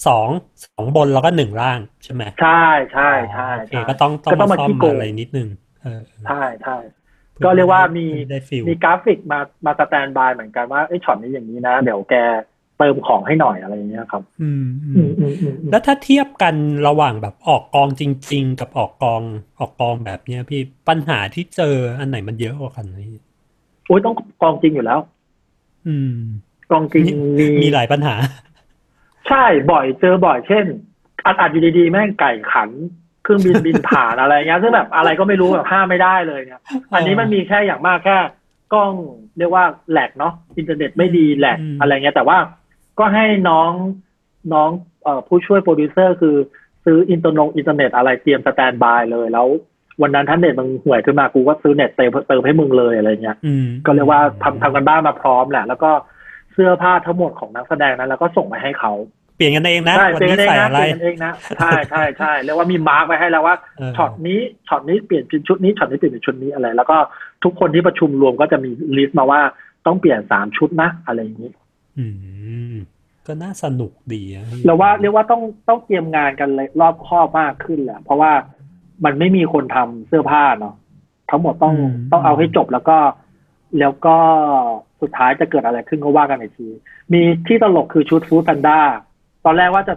[0.07, 0.29] สอง
[0.65, 5.47] สองบนแล้วก็หนึ่งล่างใช่ไหมใช่ใช่ใช่โอเคใช่ก็ต้องต้องก็ต้องมามาซ่อมขี้โกงอะไรนิดนึง
[5.81, 6.77] เออใช่ใช่
[7.45, 12.15] ก็เรียกว่ามีได้ feel มีกราฟิกมามา standby เหมือนกันว่าไอ้ยช็อตนี้อย่างนี้นะ เดี๋ยวแก
[12.77, 16.55] เติมของให้หน่อยอะไรอย่างเงี้ยครับอืมอือืมมอืมอืมอืมแล้วถ้าเทียบกัน
[16.87, 19.21] ระหว่างแบบออกกองจริง ๆ กับออกกอง
[19.59, 23.17] ออกกองแบบเนี้ยพี่ปัญหาที่เจออันไหนมันเยอะกว่ากันพี่
[23.87, 24.99] โอ้ยต้องกองจริงอยู่แล้ว
[25.87, 26.13] อืม
[26.71, 27.03] กองจริง
[27.39, 28.15] มีมีหลายปัญหา
[29.27, 30.65] ใช่บ่อยเจอบ่อยเช่น
[31.25, 32.69] อัดอัดอยู่ดีๆแม่งไก่ขัน
[33.23, 36.61] เครื่องบินบินผ่านอะไรเงี้ยซึ่งแบบอะไรก็ไม่รู้แบบห้ามไม่ได้เลยเนี่ย
[36.93, 38.17] อันนี้มันมีแค่อย่างมากแค่
[38.73, 38.93] กล้อง
[39.37, 42.37] เรียกว่าแหลกเนาะอินเทอร์เน็ตไม่ดีแหลกอืมอะไรเงี้ยแต่ว่า
[42.99, 43.71] ก็ให้น้อง
[44.53, 44.69] น้อง
[45.03, 46.35] เอ่อผู้ช่วยโปรดิวเซอร์คือ
[46.85, 49.47] ซื้ออินเทอร์เน็ตอินเทอร์เน็ตอะไรเตรียม standby เลยแล้ว
[50.01, 55.91] วันนั้นถ้าเน็ตมึงห่วยขึ้นมากูก็ซื้อเน็ตเติมเติมให้มึงเลยอะไรเงี้ยอืมก็เรียกว่าทำทำการบ้านมาพร้อมแหละ แล้วก็
[56.53, 58.93] เสื้อผ้าทั้งหมดของนักแสดงนั้น แล้วก็ส่งไปให้เขา
[59.37, 66.97] เปลี่ยนกันเองนะใช่เปลี่ยนนี้กันเองวันนี้ใส่นะอะไรเปลี่ยนกันเองนะใช่ใช่ใช่เรียกว่ามี mark ไว้ให้แล้วว่าเออช็อตนี้ช็อตนี้เปลี่ยนเป็นชุดนี้ช็อตนี้เปลี่ยนเป็นชุดนี้อะไร แล้วก็
[67.43, 69.41] ทุกคนที่ประชุมรวมก็จะมี list มาว่า
[69.85, 71.51] ต้องเปลี่ยนสามชุดนะอะไรอย่างนี้
[71.99, 72.05] อื
[72.73, 72.75] ม
[73.27, 78.31] ก็น่าสนุกดีอะพี่เราว่าเรียกว่าต้องต้องเตรียมงานกันเลยรอบคอบมากขึ้นแหละเพราะว่า
[79.05, 80.75] มันไม่มีคนทำเสื้อผ้าเนาะ
[81.29, 81.75] ทั้งหมดต้อง
[82.11, 82.97] ต้องเอาให้จบแล้วก็
[83.79, 84.15] แล้วก็
[85.01, 86.67] สุดท้ายจะเกิดอะไรขึ้นก็ว่ากันอีกที
[87.13, 88.79] มีที่ตลกคือชุดฟู้ดแพนด้า
[89.45, 89.95] ตอนแรกว่าจะ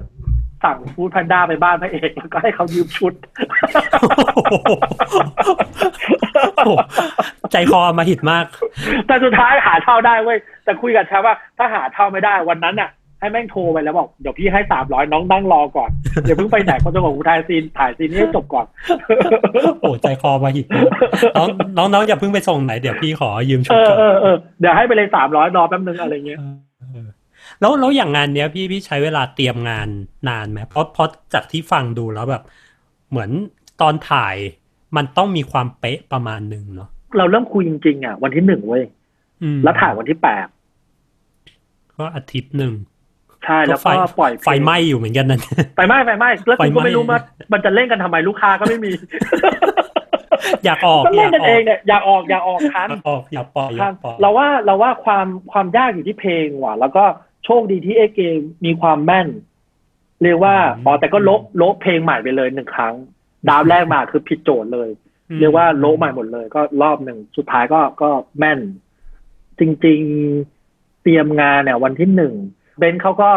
[0.64, 3.12] สั่งฟู้ดแพนด้าไปบ้านพระเอกแล้วก็ให้เขายืมชุด
[4.50, 4.58] โอ้
[6.66, 6.70] โห
[7.52, 8.46] ใจคอมาหิดมาก
[9.06, 15.90] แต่สุดท้ายหาเช่าได้เว้ยแต่คุยกับแชมป์ว่า ถ้าหาเช่าไม่ได้วันนั้นน่ะ ให้แม่งโทรไปแล้วบอกเดี๋ยวพี่ให้สามร้อยน้องนั่งรอก่อน
[16.22, 18.66] เดี๋ยวเพิ่งไปไหนคนจะบอกกูถ่ายซีนถ่ายซีนนี้ให้จบก่อน
[19.80, 20.84] โอ้ใจคอมาหิดมาก
[21.36, 26.38] น้องน้องน้องอย่าเพิ่งไปส่งไหนเดี๋ยวพี่ขอยืมชุเอดอก่อนเออเออเดี๋ยวให้ไปเลยสามร้อยรอแป๊บนึงอะไรเงี้ย
[26.80, 27.08] เออ
[27.60, 29.88] แล้วแล้วอย่างงานเนี้ยพี่พี่ใช้เวลาเตรียมงาน
[30.28, 32.42] นานไหมเพราะเพราะจากที่ฟังดูแล้วแบบ
[33.10, 33.30] เหมือน
[33.80, 34.36] ตอนถ่าย
[34.96, 38.82] มันต้องมีความเป๊ะประมาณหนึ่งเนาะเราเริ่มคุยจริงๆอะวันที่หนึ่งเว้ย
[39.42, 40.46] อืมแล้วถ่ายวันที่แปด
[41.96, 42.72] ก็อาทิตย์หนึ่ง
[43.44, 45.40] ใช่แล้วก็ปล่อยเพลงไฟไหม้อยู่เหมือนกันนั่น
[45.76, 47.20] ไฟไหม้ไฟไหม้แล้วไฟกูไหม้ก็ไม่รู้ว่า
[47.52, 48.92] มันจะเล่นกันทำไมลูกค้าก็ไม่มี
[50.64, 57.04] อยากออกก็อเล่ยานกกันอเอองกเนี่ยอยากออกอยากออกทันอยากออกอยากปล่อยอยากปล่อยเราว่าเราว่าความความยากอยู่ที่เพลงว่ะ แล้วก็
[57.44, 59.28] โชคดีที่เอเกมมีความแม่น
[60.22, 62.94] เรียกว่าอ๋อแต่ก็โละโละเพลงใหม่ไปเลยหนึ่งครั้ง
[63.48, 64.88] ดาวแรกมาคือผิดโจทย์เลย
[65.30, 68.60] อืมเรียกว่าโละใหม่หมดเลย ก็รอบหนึ่งสุดท้ายก็ก็แม่น
[69.58, 70.00] จริง
[70.48, 72.34] ๆ เตรียมงานเนี่ยวันที่หนึ่ง
[72.80, 73.30] เบนซ์เขาก็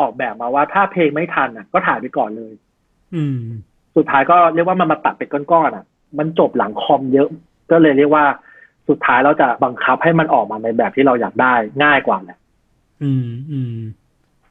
[0.00, 2.52] ออกแบบมาว่าถ้าเพลงไม่ทันอะ ก็ถ่ายไปก่อนเลย
[3.14, 3.38] อืม
[3.96, 5.84] สุดท้ายก็เรียกว่ามันมาตัดเป็นก้อนๆอะ
[6.18, 7.28] มันจบหลังคอมเยอะ
[7.70, 8.24] ก็เลยเรียกว่า
[8.88, 11.54] สุดท้ายเราจะบังคับให้มันออกมาในแบบที่เราอยากได้
[11.84, 12.38] ง่ายกว่าแหละ
[13.02, 13.76] อืมอืม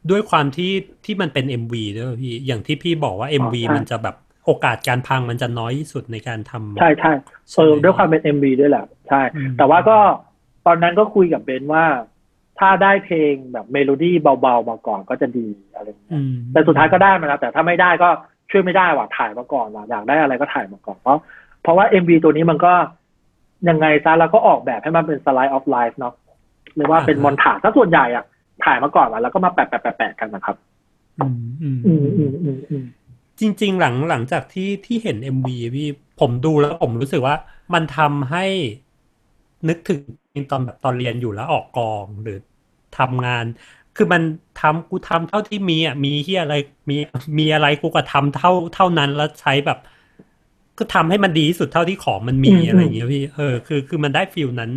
[0.09, 0.71] ด้วยความที่
[1.05, 7.11] ที่มันเป็นเอ็มวีด้วยพี่อย่างที่พี่บอกว่าเอ็มวีมันจะแบบโอกาสการพังมันจะน้อยที่สุดในการทำใช่ใช่
[7.55, 9.97] เออด้วยความเป็นเอ็มวีด้วยแหละ ใช่อืมแต่ว่าก็
[10.65, 11.85] ตอนนั้นก็คุยกับเบนว่า
[12.63, 18.09] ถ้าได้เพลงแบบเมโลดี้เบาๆมาก่อนก็จะดีอะไรอย่างเงี้ยอืมแต่สุดท้ายก็ได้มาแล้วแต่ถ้าไม่ได้ก็
[18.51, 21.19] ช่วยไม่ได้ว่ะถ่ายมาก่อนว่ะอยากได้อะไรก็ถ่ายมาก่อนเพราะ
[21.61, 22.73] เพราะว่าเอ็มวีตัวนี้มันก็
[23.69, 26.13] ยังไงซะเราก็ออกแบบให้มันเป็น slice of life เนาะ
[26.75, 28.23] หรือว่าเป็น montage อะส่วนใหญ่อะ
[28.65, 30.55] ถ่ายมาก่อนว่ะแล้วก็มาแปะแปะแปะแปะกันนะครับ
[31.19, 32.85] อืมอืมอืมอืมอืมอืม
[33.39, 35.87] จริง ๆ หลังหลังจากที่ที่เห็นเอ็มวีพี่
[36.19, 37.35] ผมดูแล้วผมรู้สึกว่า
[37.73, 38.45] มันทำให้
[39.69, 39.99] นึกถึง
[40.51, 42.37] ตอนแบบตอนเรียนอยู่แล้วออกกองหรือ
[42.99, 43.45] ทำงาน
[43.95, 44.21] คือมัน
[44.61, 46.53] ทำกูทำเท่าที่มีอะมีที่อะไร
[46.89, 46.97] มี
[47.39, 49.79] มีอะไรกูก็ทำเท่าเท่านั้นแล้วใช้แบบ
[50.77, 54.71] ก็ทำให้มันดีที่สุดเท่าที่ของมันมีอะไรอย่างเงี้ยพี่เออคือคือมันได้ฟิลนั้น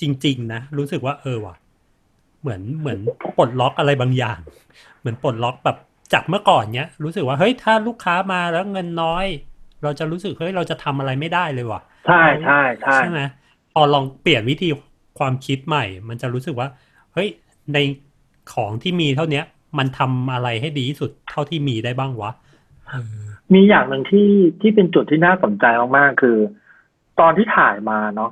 [0.00, 1.54] จริง ๆ นะรู้สึกว่าเออว่ะ
[2.40, 2.98] เหมือนเหมือน
[3.36, 4.38] ปลดล็อกอะไรบางอย่าง
[5.00, 5.76] เหมือนปลดล็อกแบบ
[6.12, 9.26] จากเมื่อก่อนเนี้ยรู้สึกว่าเฮ้ยถ้าลูกค้ามาแล้วเงินน้อย
[9.82, 13.20] เราจะรู้สึกเฮ้ยเราจะทำอะไรไม่ได้เลยว่ะ ใช่ใช่ใช่ใช่ไหม
[13.72, 14.68] พอลองเปลี่ยนวิธี
[15.18, 16.68] ความคิดใหม่ มันจะรู้สึกว่า
[17.14, 17.28] เฮ้ย
[17.74, 17.78] ใน
[18.52, 19.44] ของที่มีเท่าเนี้ย
[19.78, 22.30] มันทำอะไรให้ดีที่สุดเท่าที่มีได้บ้างวะ
[22.88, 25.64] เออมีอย่างหนึ่งที่ที่เป็นจุดที่น่าสนใจ
[25.96, 26.36] มากๆคือ
[27.20, 28.30] ตอนที่ถ่ายมาเนาะ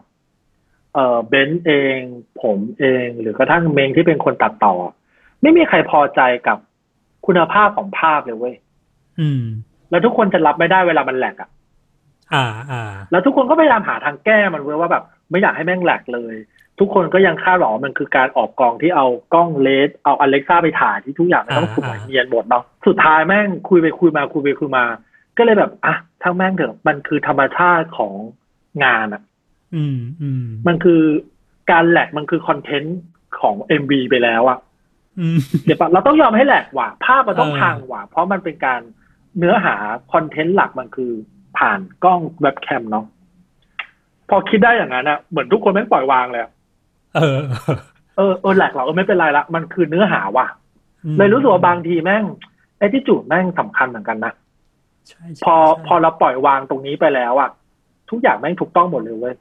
[0.95, 1.99] เออเบนซ์เอง
[2.43, 4.75] ผมเอง หรือกระทั่งเมงที่เป็นคนตัดต่อ
[5.43, 6.59] ไม่มีใครพอใจกับ
[7.27, 8.55] คุณภาพของภาพเลยเว้ย
[9.21, 9.43] อืม
[9.91, 11.51] แล้วทุกคนจะรับไม่ได้เวลามันแหลกอะ
[12.35, 16.35] อ่าอ่าแล้วทุกคนก็พยายามหาทางแก้มันเว้ยว่าแบบ ไม่อยากให้แม่งแหลกเลย
[16.81, 24.85] ทุกคนก็ยังคาดหวังว่ามันคือการออกกองที่เอากล้องเลสเอาอเล็กซ่าไปถ่ายที่ทุกอย่างมันต้องสวยอ่าเนียนหมดเนาะสุดท้ายแม่งคุยไปคุยมาคุยไปคุยมา
[25.37, 28.13] ก็เลยแบบอะทั้งแม่งเถอะมันคือธรรมชาติของ
[28.85, 29.23] งานอะ
[29.75, 31.03] อืมอืมมันคือ
[31.71, 32.99] การแหลกมันคือคอนเทนต์
[33.41, 34.59] ของ MV ไปแล้วอะ
[35.19, 38.81] อืมเดี๋ยวปะเราต้องยอมให้แหลกว่ะภาพมันต้องเออพังว่ะเพราะมันเป็นการ
[39.39, 39.75] เนื้อหา
[40.13, 41.13] คอนเทนต์หลักมันคือ
[41.59, 43.07] ผ่านกล้องเว็บแคมเนาะ
[44.29, 46.51] พอคิดได้อย่างนั้นอะเหมือนทุกคนแม่งปล่อยวางเลยอะ
[47.19, 47.41] เออ
[48.17, 50.47] เออเออแหลกเหรอเออไม่เป็นไรละมันคือเนื้อหาว่ะ
[51.05, 52.25] อืมเลยรู้สึกว่าบางทีแม่ง
[52.79, 54.33] ไอ้ที่จุดแม่งสำคัญเหมือนกันนะ
[55.09, 57.51] ใช่ใช่พอใช่พอเราปล่อยวางตรงนี้ไปแล้วอะ
[58.11, 59.35] ทุกอย่างแม่งถูกต้องหมดเลยเว้ย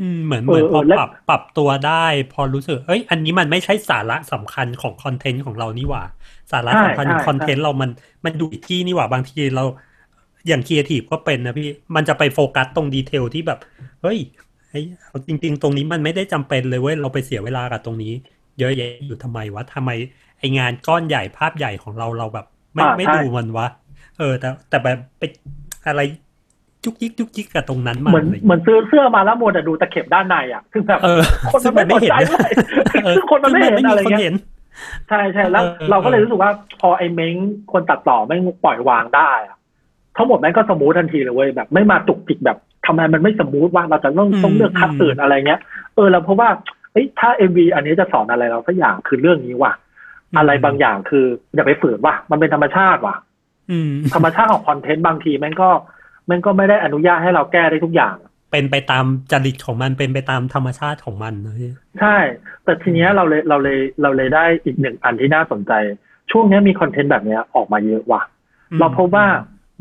[0.00, 6.02] อืมเหมือนเหมือนเออพอเออและปรับปรับตัวได้ พอรู้สึก เอ้ย อันนี้มันไม่ใช่สาระสำคัญของคอนเทนต์ของเรานี่หว่า
[6.52, 7.90] สาระสำคัญของคอนเทนต์เรามัน
[8.24, 9.64] มันดูอีกที่นี่หว่าบางทีเรา
[10.48, 13.58] อย่างครีเอทีฟก็เป็นนะพี่ มันจะไปโฟกัสตรง detail ที่แบบ
[14.02, 14.18] เฮ้ย
[14.70, 18.12] ไอ้เอาจริง ๆ ตรงนี้มันไม่ได้จำเป็นเลยเว้ยเราไปเสียเวลากับตรงนี้
[18.58, 19.90] เยอะแยะอยู่ทำไมวะทำไม
[20.38, 23.66] ไอ้งานก้อนใหญ่ภาพใหญ่ของเราเราแบบ ไม่อ่าไม่ใช่ดูมันวะ
[24.18, 25.22] เออ แต่แต่แบบไป
[25.88, 26.00] อะไร
[26.84, 32.50] จุกยิกจุกยิกกับตรงนั้นมาเหมือนอะไรอย่างเหมืเงี้ยอนซื้อเสื้อมาแล้วมัวแต่ดูตะเข็บด้านในอะซึ่งแบบเออคนมันไม่ซึ่งสนใจด้วย
[33.04, 34.34] เออซึ่งคนมันไม่เห็นซึ่งคนเห็นอะไรคนเงี้ย
[35.08, 36.50] ใช่ใช่แล้วเออเออเราก็เลยรู้สึกว่า
[36.80, 37.36] พอไอ้เม้ง
[37.72, 39.58] คนตัดต่อแม่งปล่อยวางได้อะ
[40.16, 45.60] ทั้งหมดแม่งก็ smooth ทันทีเลยเว้ยแบบ ไม่มาจุกจิกแบบ ทำไมมันไม่ smooth วะเราจะต้องต้องเลือก cut อื่นอะไรเงี้ย
[45.94, 46.48] เออเราเพราะว่า
[46.92, 49.72] เอ้ยถ้าเอ็มวีอันนี้จะสอนอะไรเราสักอย่างคือเรื่องนี้ว่ะ
[50.38, 51.24] อะไรบางอย่างคือ
[51.54, 53.16] อย่าไปฝืนว่ะมันเป็นธรรมชาติว่ะ
[53.70, 55.70] อืมธรรมชาติของคอนเทนต์บางทีแม่งก็
[56.26, 58.14] แม่งก็ไม่ได้อนุญาตให้เราแก้ได้ทุกอย่าง
[58.50, 62.16] เป็นไปตามจริตของมันเป็นไปตามธรรมชาติของมันนะพี่ใช่
[62.64, 65.72] แต่ทีเนี้ยเราเลยเราเลยเราเลยได้อีกหนึ่งอันที่น่าสนใจ
[66.30, 68.22] ช่วงเนี้ยมีคอนเทนต์แบบเนี้ยออกมาเยอะว่ะ
[68.78, 69.26] เราพบว่า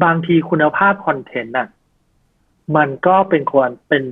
[0.03, 1.67] บางทีคุณภาพคอนเทนต์น่ะ
[2.75, 4.03] มันก็เป็นควรเป็น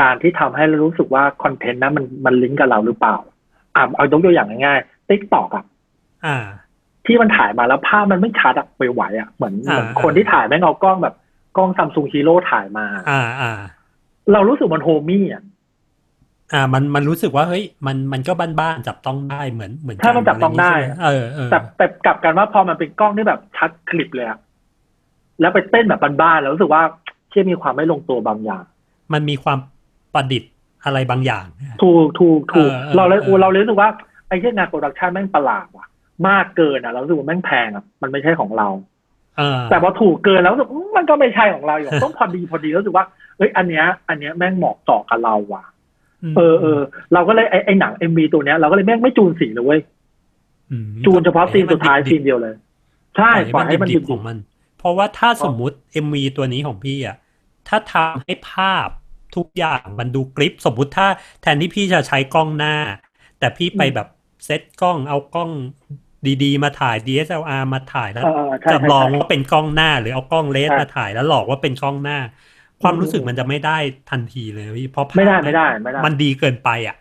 [0.00, 3.16] การที่ทำให้เรารู้สึกว่าคอนเทนต์นั้นมันมันลิงก์กับเราหรือเปล่า
[3.76, 5.64] อะเอายกตัวอย่างง่ายๆ TikTok อะ
[6.26, 6.38] อ่า
[7.06, 11.14] ที่มันถ่ายมาแล้วภาพมันไม่ชัดอะไปไหวอะเหมือนอ่าเหมือนคนที่ถ่ายแม่งเอากล้องแบบ
[11.56, 13.60] กล้อง Samsung Hero ถ่ายมา อ่าอ่า
[14.32, 15.42] เรารู้สึกมัน homey อะ
[16.52, 24.38] อ่า มันมันรู้สึกว่าเฮ้ยมันมันก็บ้านๆจับต้องได้เหมือนเหมือนใช่มันจับต้องได้อะไรอย่างนี้ใช่หมเออเออแต่แต่กลับกันว่าพอมันเป็นกล้องที่แบบชัดกริบเลยอะ
[25.40, 26.82] แล้วไปเต้นแบบบ้านๆแล้วรู้สึกว่า
[27.30, 28.64] เชื่อมีความไม่ลงตัวบางอย่าง
[29.12, 29.58] มันมีความ
[30.14, 30.50] ประดิษฐ์
[30.84, 31.44] อะไรบางอย่าง
[31.82, 33.90] ถูกถูกถูกเออเออเราเลยเออเราเลยรู้สึกว่า
[34.28, 35.86] ไอ้ที่งาน production แม่งประหลาดว่ะ
[36.28, 38.68] มากเกินอะ เรารู้สึกว่าแม่งแพงอะมันไม่ใช่ของเรา
[39.38, 43.04] เออแต่พอถูกเกินแล้วรู้สึกอืมมันก็ไม่ใช่ของเราอยู่ต้องพอดีพอดีรู้สึกว่า
[43.36, 45.64] เอ้ยอันเนี้ย อันเนี้ยแม่งเหมาะเจาะกับเราว่ะ
[46.36, 46.80] เออเออ
[47.12, 49.80] เราก็เลยไอ้ไอ้หนังเอ็มบีตัวเนี้ยเราก็เลยแม่งไม่จูนสีเลยเว้ย
[50.86, 52.54] มจูนเฉพาะซีนสุดท้ายให้ซีมันนเดียวเลย
[53.16, 54.36] ใช่ดิบๆปล่อยให้มันดิดิบบๆของมัน
[54.80, 57.16] เพราะว่าถ้าสมมุติ MV ตัวนี้ของพี่อะ
[57.68, 58.88] ถ้าทำให้ภาพ
[59.36, 61.08] ทุกอย่างมันดูกริป สมมุติถ้า
[61.42, 62.74] แทนที่พี่จะใช้กล้องหน้า
[63.38, 64.06] แต่พี่ไปแบบ
[64.44, 65.50] เซตกล้องเอากล้อง
[66.42, 72.18] ดีๆ มาถ่าย DSLR มาถ่ายแล้วเออเออใช่จำลองใช่ว่าเป็นกล้องหน้า หรือเอากล้องเลนส์ใช่มาถ่ายแล้วหลอกว่าเป็นกล้องหน้า
[72.80, 73.78] ความอืมรู้สึกมันจะไม่ได้
[74.10, 76.96] ทันทีเลยพี่เพราะภาพไม่ได้ไม่ได้ไม่ได้ มันดีเกินไปอะ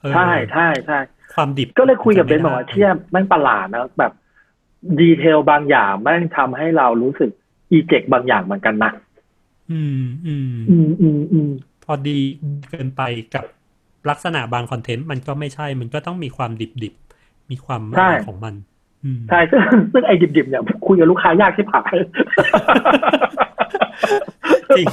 [0.00, 0.94] เออใช่ใช่ใช่
[1.32, 4.12] ความดิบก็เลยคุยกับเบนจะบอกไม่ว่าได้เชี่ยแม่งประหลาดนะแบบ
[5.00, 7.30] ดีเทลบางอย่างแม่งทำให้เรารู้สึก
[7.70, 8.92] อีเจกบางอย่างเหมือนกันนะ
[9.72, 11.50] อืมอืมอืมอืมอืม
[11.84, 12.18] พอดี
[12.70, 13.02] เกินไป
[13.34, 13.44] กับ
[14.10, 16.50] ลักษณะบางคอนเทนต์มันก็ไม่ใช่ มันก็ต้องมีความ
[16.82, 18.54] ดิบๆมีความอะไรของมัน
[19.04, 19.60] อืมใช่ซึ่ง
[19.92, 21.84] ซึ่งไอ้ดิบๆเนี่ยคุยกับลูกค้ายากที่ผ่าน
[24.76, 24.86] จริง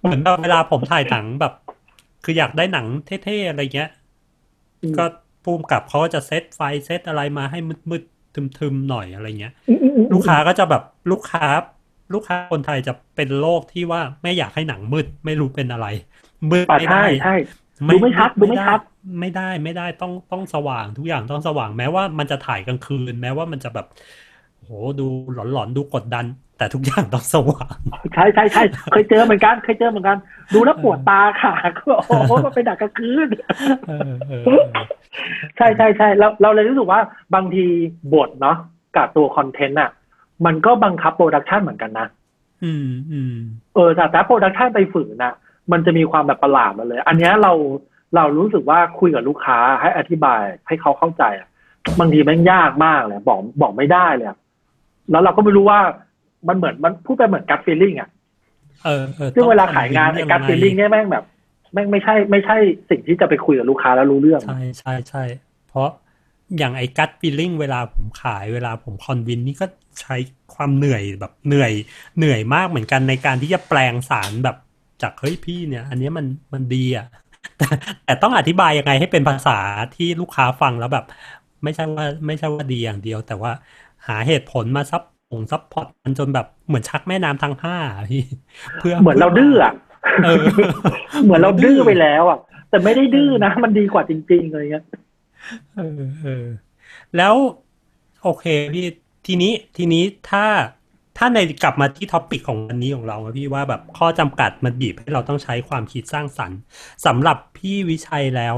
[0.00, 1.52] เหมือนแบบเวลาผมถ่ายหนังแบบ
[2.24, 2.86] คืออยากได้หนัง
[3.24, 3.90] เท่ๆอะไรเงี้ย
[4.82, 5.04] อืมก็
[5.44, 7.58] ภูมิกับเขาก็จะเซตไฟเซตอะไรมาให้
[7.90, 11.44] มืดๆทึมๆหน่อยอะไรเงี้ยอืมอืมอืมลูกค้าก็จะแบบลูกค้า
[12.14, 15.86] ลูกค้าคนไทยจะเป็นโรคที่ว่าไม่อยากให้หนังมืด ไม่รู้เป็นอะไร
[16.50, 17.36] มืดอะไม่ใช่ได้ใช่
[17.88, 18.80] ดูไม่ชัดดูไม่ชัด
[19.20, 23.86] ไม่ได้ไม่ได้ต้องต้องสว่างทุกอย่างต้องสว่างแม้ว่ามันจะถ่ายกลางคืน แม้ว่ามันจะแบบ
[24.62, 26.24] โหดูหลอนๆดูกดดัน
[26.60, 27.76] แต่ทุกอย่างต้องสว่าง
[28.14, 30.18] ใช่ใช่ใช่เคยเจอเหมือนกันเคยเจอเหมือนกัน
[30.54, 33.28] ดูแล้วปวดตาค่ะก็บอกโอ้โหมันเป็นดักกลางคืน
[33.88, 34.64] เออเออเออ
[35.56, 37.00] ใช่ใช่ใช่เราเราเลยรู้สึกว่า
[37.34, 37.66] บางที
[38.14, 38.56] บทเนาะ
[38.96, 39.90] กับตัวคอนเทนต์อะ
[40.46, 42.06] มันก็บังคับ production เหมือนกันนะ
[42.64, 43.34] อืมอืม
[43.74, 45.34] เออแต่ถ้า production ไปฝืนน่ะ
[45.72, 47.52] มันจะมีความแบบประหลาดมาเลย อันเนี้ยเรา
[48.16, 51.48] เรารู้สึกว่าคุยกับลูกค้าให้อธิบายให้เขาเข้าใจอะ
[51.98, 54.38] บางทีแม่งยากมากเลยบอกบอกไม่ได้เลยอะ
[55.10, 55.80] แล้วเราก็ไม่รู้ว่า
[56.48, 58.08] มันเหมือนมันพูดไปเหมือน gut feeling อะ
[58.84, 61.24] เออเออซึ่งเวลาต้องขายงานทำไอ้ gut feeling เนี่ยแม่งแบบ
[61.72, 62.56] แม่งไม่ใช่ไม่ใช่
[62.90, 65.24] สิ่งที่จะไปคุยกับลูกค้าแล้วรู้เรื่อง ใช่ใช่ใช่
[65.68, 65.88] เพราะ
[66.58, 69.66] อย่างไอ้ gut feeling เวลาผมขายเวลาผม convince นี่ก็
[70.00, 70.16] ใช้
[70.54, 71.72] ความเหนื่อยแบบเหนื่อย
[72.18, 74.56] เหนื่อยมากเหมือนกันในการที่จะแปลงสารแบบ
[75.02, 77.06] จากเฮ้ยพี่เนี่ย อันเนี้ยมันมันดีอะ
[77.58, 77.68] แต่
[78.04, 79.58] แต่ต้องอธิบายยังไงให้เป็นภาษา
[79.96, 81.06] ที่ลูกค้าฟังแล้วแบบ
[81.62, 83.52] ไม่ใช่ว่าไม่ใช่ว่าดีอย่างเดียว แต่ว่า
[84.06, 88.22] หาเหตุผลมา sup support มันจนแบบเหมือนชักแม่น้ำทั้งห้าอะพี่
[88.78, 89.72] เพื่อเหมือนเราดื้ออะ
[90.24, 90.44] เออ
[91.24, 92.38] เหมือนเราดื้อไปแล้วอะ
[92.70, 94.84] แต่ไม่ได้ดื้อนะ มันดีกว่าจริง ๆ เลยเงี้ย
[95.76, 96.46] เออเออ
[97.16, 97.34] แล้ว
[98.22, 98.84] โอเคพี่
[99.26, 100.44] ทีนี้ทีนี้ถ้า
[101.16, 106.58] ถ้าในกลับมาที่ท็อปิกของวันนี้ของเราอะพี่ว่าแบบข้อจำกัดมันบีบให้เราต้องใช้ความคิดสร้างสรรค์
[107.06, 108.56] สำหรับพี่วิชัยแล้ว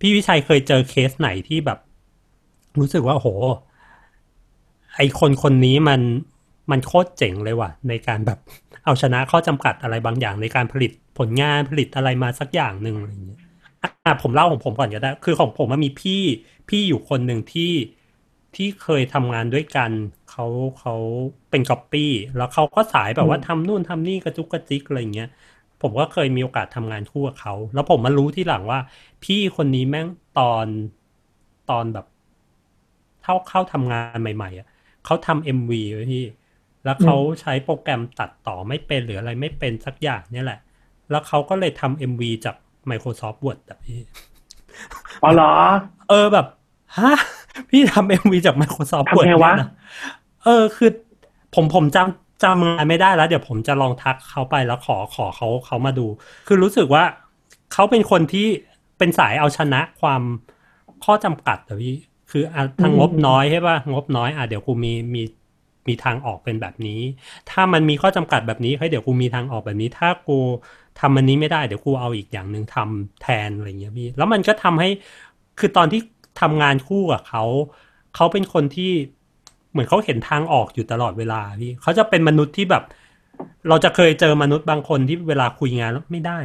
[0.00, 1.78] พี่วิชัยเคยเจอเคสไหนที่แบบ
[2.78, 3.28] รู้สึกว่าโห
[4.98, 6.00] ไอคนคนนี้มัน
[6.70, 8.38] มันโคตรเจ๋งเลยว่ะ ในการแบบ
[8.84, 13.40] เอาชนะข้อจำกัดอะไรบางอย่างในการผลิตผลงานผลิตอะไรมาสักอย่างหนึ่งอะไรอย่างเงี้ย
[13.82, 16.22] อะผมเล่าของผมก่อนก็ได้ คือของผมมันมีพี่
[16.68, 17.72] พี่อยู่คนหนึ่งที่
[18.56, 19.90] ที่เคยทำงานด้วยกัน
[20.30, 20.46] เขา
[20.78, 20.94] เขา
[21.50, 25.28] เป็นก๊อปปี้แล้วเขาก็สายแบบว่าทำนู่นทำนี่กระจุกกระจิกอะไรอย่างเงี้ย
[25.82, 28.80] ผมก็เคยมีโอกาสทำงานคู่กับเขา แล้วผมมารู้ที่หลังว่า
[29.24, 30.08] พี่คนนี้แม่ง
[30.38, 30.66] ตอน
[31.70, 32.06] ตอนแบบ
[33.22, 34.68] เข้าเข้าทำงานใหม่ ๆอะ
[35.04, 36.24] เขาทำเอ็มวีไว้พี่
[36.84, 40.60] แล้วเขาใช้โปรแกรมตัดต่อไม่เป็นหรืออะไรไม่เป็นสักอย่างเนี่ยแหละ
[41.10, 42.56] แล้วเขาก็เลยทำเอ็มวีจาก
[42.90, 44.00] Microsoft Word อะพี่
[45.22, 45.52] อ๋อเหรอ
[46.08, 46.46] เออแบบ
[46.98, 47.12] ฮะ
[47.70, 49.70] พี่ทำเอ็มวีจาก Microsoft ทำ Word ไงวะเนี่ยนะ
[50.44, 50.90] เออคือ
[51.54, 56.06] ผมผมจำจำงานไม่ได้แล้ว เดี๋ยวผมจะลองทักเขาไปแล้วขอขอเขาเขามาดู
[56.46, 57.04] คือรู้สึกว่า
[57.72, 58.46] เขาเป็นคนที่
[58.98, 60.22] เป็นสายเอาชนะความ
[61.04, 61.96] ข้อจำกัดอะพี่
[62.30, 65.22] คืออะทางงบน้อยใช่ป่ะงบน้อยอะเดี๋ยวกูมีมี
[65.88, 67.00] มีทางออกเป็นแบบนี้
[67.50, 70.38] ถ้ามันมีข้อจำกัดแบบนี้เฮ้ยเดี๋ยวกูมีทางออกแบบนี้ ถ้ากู
[71.00, 74.90] ทำอันนี้ไม่ได้เดี๋ยวกูเอาอีกอย่างหนึ่งทำแทนอะไรเงี้ยพี่แล้วมันก็ทำให้
[75.58, 76.00] คือตอนที่
[76.40, 77.44] ทำงานคู่กับเขา
[78.14, 78.92] เขาเป็นคนที่
[79.70, 82.84] เหมือนเขาเห็นทางออกอยู่ตลอดเวลาพี่เขาจะเป็นมนุษย์ที่แบบ
[83.68, 86.38] เราจะเคยเจอมนุษย์บางคนที่เวลาคุยงานแล้วไม่ได้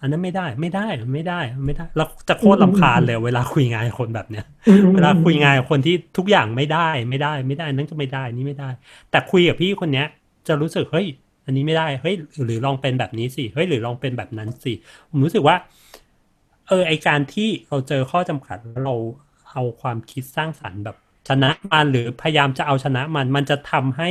[0.00, 4.44] อันนั้นไม่ได้ไม่ได้ไม่ได้ไม่ได้แล้วจะโคตรลำคาญเลย เวลาคุยงานกับคนแบบเนี้ย
[4.94, 8.70] เวลาคุยงานกับคนที่ทุกอย่างไม่ได้ไม่ได้ไม่ได้นั่นก็ไม่ได้นี่ไม่ได้
[9.10, 10.06] แต่คุยกับพี่คนเนี้ย
[10.48, 11.06] จะรู้สึกเฮ้ย
[11.46, 14.72] อันนี้ไม่ได้เฮ้ยหรือลองเป็นแบบนี้สิเฮ้ยหรือลองเป็นแบบนั้นสิ
[15.10, 15.56] ผมรู้สึกว่า
[16.68, 18.96] เออไอการที่เราเจอข้อจำกัดแล้วเรา
[19.52, 20.96] เอาความคิดสร้างสรรค์แบบ
[21.28, 24.10] ชนะมันหรือพยายามจะเอาชนะมัน มันจะทำให้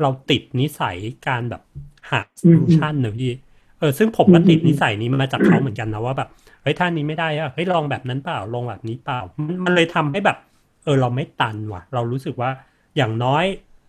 [0.00, 1.62] เราติดนิสัยการแบบ
[2.10, 3.32] หา solution เนอะพี่
[3.80, 6.28] เออซึ่งผมก็ติดนิสัยนี้มาจากเขาเหมือนกันนะว่าแบบ
[6.62, 10.38] เฮ้ยท่านี้ไม่ได้อะเฮ้ยลองแบบนั้นเปล่าลองแบบนี้เปล่า มันมันเลยทำให้แบบ
[10.84, 12.50] เออเราไม่ตันว่ะ เรารู้สึกว่า
[12.96, 13.44] อย่างน้อย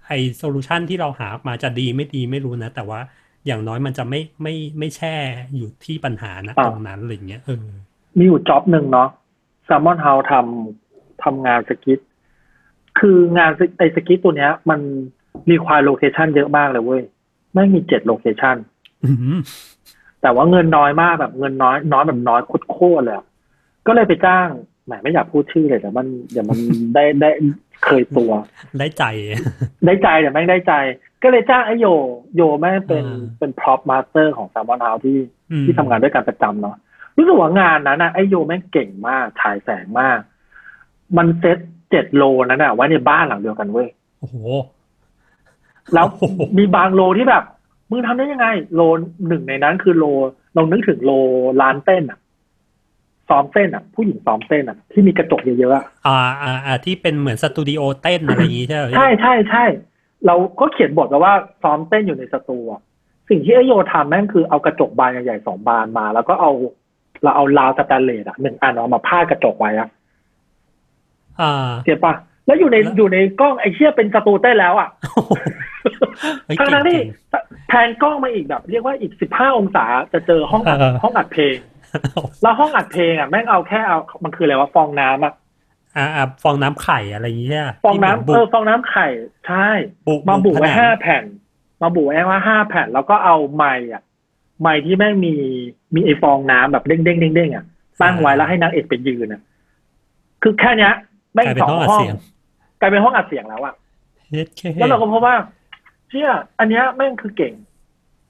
[0.08, 3.00] ไอ้ solution ที่เราหาออกมาจะดีไม่ดีไม่รู้นะ แต่ว่า
[3.48, 5.16] อย่างน้อยมันจะไม่ไม่ไม่แช่
[5.56, 7.66] อยู่ที่ปัญหานะอ่าตรงนั้นอะไรเงี้ยเออ
[8.18, 9.10] มีอยู่ job หนึ่งเนาะ
[9.66, 12.00] Salmon Houseทำทำงาน skit
[13.00, 14.80] คืองานไอ้ skit ตัวเนี้ย มัน
[15.50, 17.02] มี require location เยอะมากเลยเว้ย
[17.56, 18.56] ไม่มีเจ็ด location
[19.04, 19.38] อื้อหือ
[20.22, 23.26] แต่ว่าเงินน้อยมากแบบเงินน้อยน้อยแบบน้อยโคตรๆเลยอะ
[23.88, 24.48] ก็เลยไปจ้าง
[24.86, 26.60] แหมไม่อยากพูดชื่อเลยแต่มันเดี๋ยวมัน
[26.94, 27.30] ได้ได้
[27.84, 28.32] เคยตัว
[28.80, 29.04] ได้ใจ
[29.86, 30.74] ได้ใจแต่แม่งได้ใจ
[31.24, 31.88] ก็เลยจ้างไอ้โย
[32.36, 35.18] โยแม่งเป็นอ่าเป็น prop master ของ Salmon House ที่
[35.52, 36.76] อืมที่ทำงานด้วยกันประจำเนาะ
[37.18, 40.20] รู้สึกว่างานนั้นนะไอ้โยแม่งเก่งมากฉายแสงมาก
[41.18, 41.58] มันเซ็ต
[41.92, 43.88] เจ็ดโลนั้นอะไว้ในบ้านหลังเดียวกันเว้ย
[44.20, 44.36] โอ้โห
[45.94, 47.44] แล้วโอ้โหมีบางโลที่แบบ
[47.92, 48.82] มึงทำได้ยังไง โล
[49.28, 50.06] หนึ่งในนั้นคือโล
[50.56, 51.12] ลองนึกถึงโล
[51.62, 52.20] ร้านเต้นอะ
[53.30, 59.66] ซ้อมเต้นอะผู้หญิงซ้อมเต้นอะที่มีกระจกเยอะๆอะอ่าอ่าอ่าที่เป็นเหมือนสตูดิโอเต้นอะไรอย่างงี้ใช่ไหมใช่ใช่ใช่
[60.26, 62.82] เราก็เขียนบทไว้ว่าซ้อมเต้นอยู่ในสตูอะ
[63.30, 66.52] สิ่งที่ไอ้โยทำแม่งคือเอากระจกบานใหญ่ๆสองบานมา แล้วก็เอา
[67.24, 69.90] เราเอาราวสแตนเลสอะหนึ่งอันเอามาพาดกระจกไว้อะ
[71.42, 72.14] อ่าเห็นปะ
[72.46, 75.71] แล้วอยู่ในแล้วอยู่ในกล้องไอเชี่ยเป็นสตูเต้นแล้วอะเฮ้ย
[76.60, 77.00] ทั้งนั้นที่
[77.32, 81.56] เก่งแพนกล้องมาอีกแบบ เรียกว่าอีกสิบห้าองศาจะเจอห้องอัดเออห้องอัดเพลง
[82.42, 85.34] แล้วห้องอัดเพลงอะแม่งเอาแค่เอามันคืออะไรวะฟองน้ำอะ
[85.98, 89.08] อ่าอ่าฟองน้ำไข่อะไรอย่างเงี้ยฟองน้ำที่เอเหมือบุฟองน้ำไข่
[89.48, 89.68] ใช่
[90.08, 91.24] บุมาบุผไว้นังห้าแผ่น
[91.82, 94.02] มาบุไว้ว่าห้าแผ่น แล้วก็เอาไม้อะ
[94.62, 95.34] ไม้ที่แม่งมี
[95.96, 97.66] มีไอฟองน้ำแบบเด้งเด้งเด้งเด้งๆอะ
[98.02, 99.42] ตั้งไว้แล้วให้นางเอกไปยืนอะ
[100.44, 100.94] คือแค่เนี้ย
[101.34, 102.16] แม่งกลายเป็นสองห้องอัดห้องเสียง
[102.80, 103.74] กลายเป็นห้องอัดเสียงแล้วอะ
[104.30, 105.36] เฮ็ดแค่แล้วเราก็พบว่า
[106.12, 107.54] เชี่ยอันเนี้ยแม่งคือเก่ง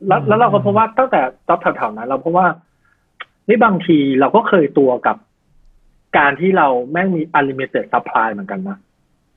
[0.07, 2.47] แล้วอืมแล้วเราก็พบว่าตั้งแต่จ็อบแถวๆนั้น เราพบว่า
[3.47, 5.17] นี่บางทีเราก็เคยตัวกับ
[6.17, 8.77] การที่เราแม่งมี unlimited supply เหมือนกันนะ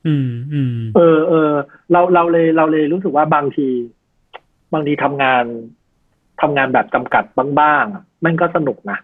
[0.07, 1.51] อืมอืมเออเออ
[1.91, 3.67] เราเราเลยเราเลยรู้สึกว่าบางที
[4.73, 5.43] บางทีทำงาน
[6.41, 7.23] ทำงานแบบจำกัด
[7.59, 8.97] บ้างๆอะแม่งก็สนุกนะ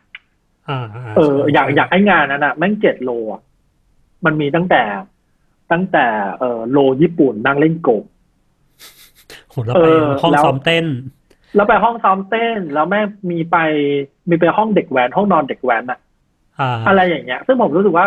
[0.69, 0.85] อ่า
[1.17, 3.41] เออ อย่างอย่างไอ้งานนั้นอะแม่งเจ็ดโลอะ
[4.25, 4.83] มันมีตั้งแต่
[5.71, 6.05] ตั้งแต่
[6.39, 8.03] เออโลญี่ปุ่นนั่งเล่นโกบ
[9.51, 10.85] โหเราเอไปอห้องแล้วซ้อมเต้น
[11.55, 13.57] แล้วไปห้องซ้อมเต้น แล้วแม่งมีไป
[14.29, 15.99] มีไปห้องเด็กแว้นห้องนอนเด็กแว้นอะ
[16.59, 18.05] อ่าอะไรอย่างเงี้ย ซึ่งผมรู้สึกว่า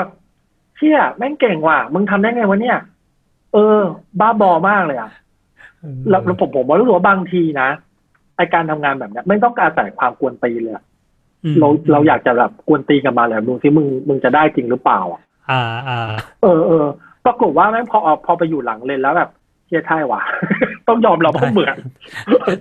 [0.77, 2.79] เชี่ยแม่งเก่งว่ะมึงทำได้ไงวะเนี่ย
[3.53, 3.79] เออ
[4.21, 5.11] บ้าบอมากเลยอะ
[6.11, 7.69] แล้วแล้วผมผมรู้สึกว่าบางทีนะ
[8.37, 10.85] ไอ้การทำงานแบบเนี้ยไม่ต้องการอาศัยความกวนตีนเลยอะ
[11.45, 16.01] อืมเราเราอยากจะแบบกวนตีนกันมาเลยดูซิมึงมึงจะได้จริงหรือเปล่าอะอ่าอ่า
[16.43, 16.87] เออเออ
[17.25, 19.31] ปรากฏว่าแม่งพอพอไปอยู่หลังเลนส์แล้วแบบ
[19.67, 20.21] เชี่ยท่ายว่ะ
[20.89, 21.77] ต้องยอมเราเพราะเหมือน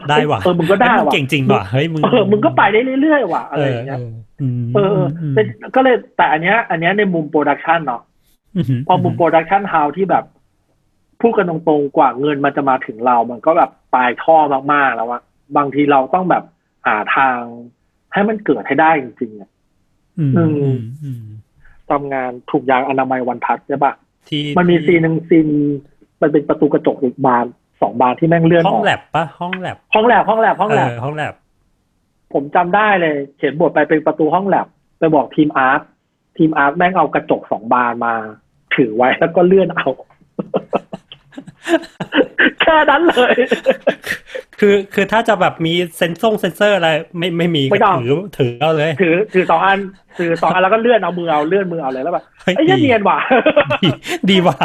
[0.09, 3.99] ได้ว่ะเออมึงก็ได้เฮ้ยมึงว่ะเก่งจริงว่ะเฮ้ยมึงเออมึงก็ไปได้เรื่อยๆว่ะอะไรเอออย่างเงี้ย
[4.41, 5.41] อืมเออเออมแต่
[5.76, 8.01] ก็เลยแต่อันเนี้ย อันเนี้ยในมุม production เนาะ
[8.58, 10.26] พอมุม production house ที่แบบ
[11.21, 14.38] พูดกันตรงๆกว่าเงินมันจะมาถึงเรา มันก็แบบปลายท่อ
[14.74, 15.21] มากๆแล้วอะ
[15.57, 16.43] บางทีเราต้องแบบ
[16.88, 17.38] หาทาง
[18.13, 19.49] ให้มันเกิดให้ได้จริงๆอะ
[20.19, 21.24] อืมอืมอืมอืม
[21.89, 23.93] ทำงานถุงยางอนามัย One Touch ใช่ปะ
[24.30, 25.47] ที่มันมีซีนหนึ่งซีน
[26.21, 27.45] มันเป็นประตูกระจกอีกบาน
[27.84, 31.34] สองบานที่แม่งเลื่อนห้ออองกแล็บปะห้องแล็บห้องแล็บห้องแล็บห้องแล็บห้องแล็บ
[32.34, 34.68] ผมจำได้เลย เขียนบทไปเป็นประตูห้องแล็บ
[35.00, 35.82] ไปบอกทีมอาร์ต
[36.38, 38.14] ทีมอาร์ตแม่งเอากระจกสองบานมา
[38.76, 39.88] ถือไว้แล้วก็เลื่อนเอา
[42.62, 43.36] แค่นั้นเลย
[44.60, 49.80] คือคือถ้าจะแบบมีเซนซงเซนเซอร์อะไร ไม่ไม่มีไม่ก็ต้องถือถือเอาเลย ถือถือสองอัน
[50.18, 53.18] ถือสองอันแล้วก็เลื่อนเอามือเอาเลื่อนมือเอาเลยแล้วแบบเฮ้ยไอ้ดีเนียนว่ะ
[53.84, 53.90] ดี
[54.30, 54.58] ดีว่ะ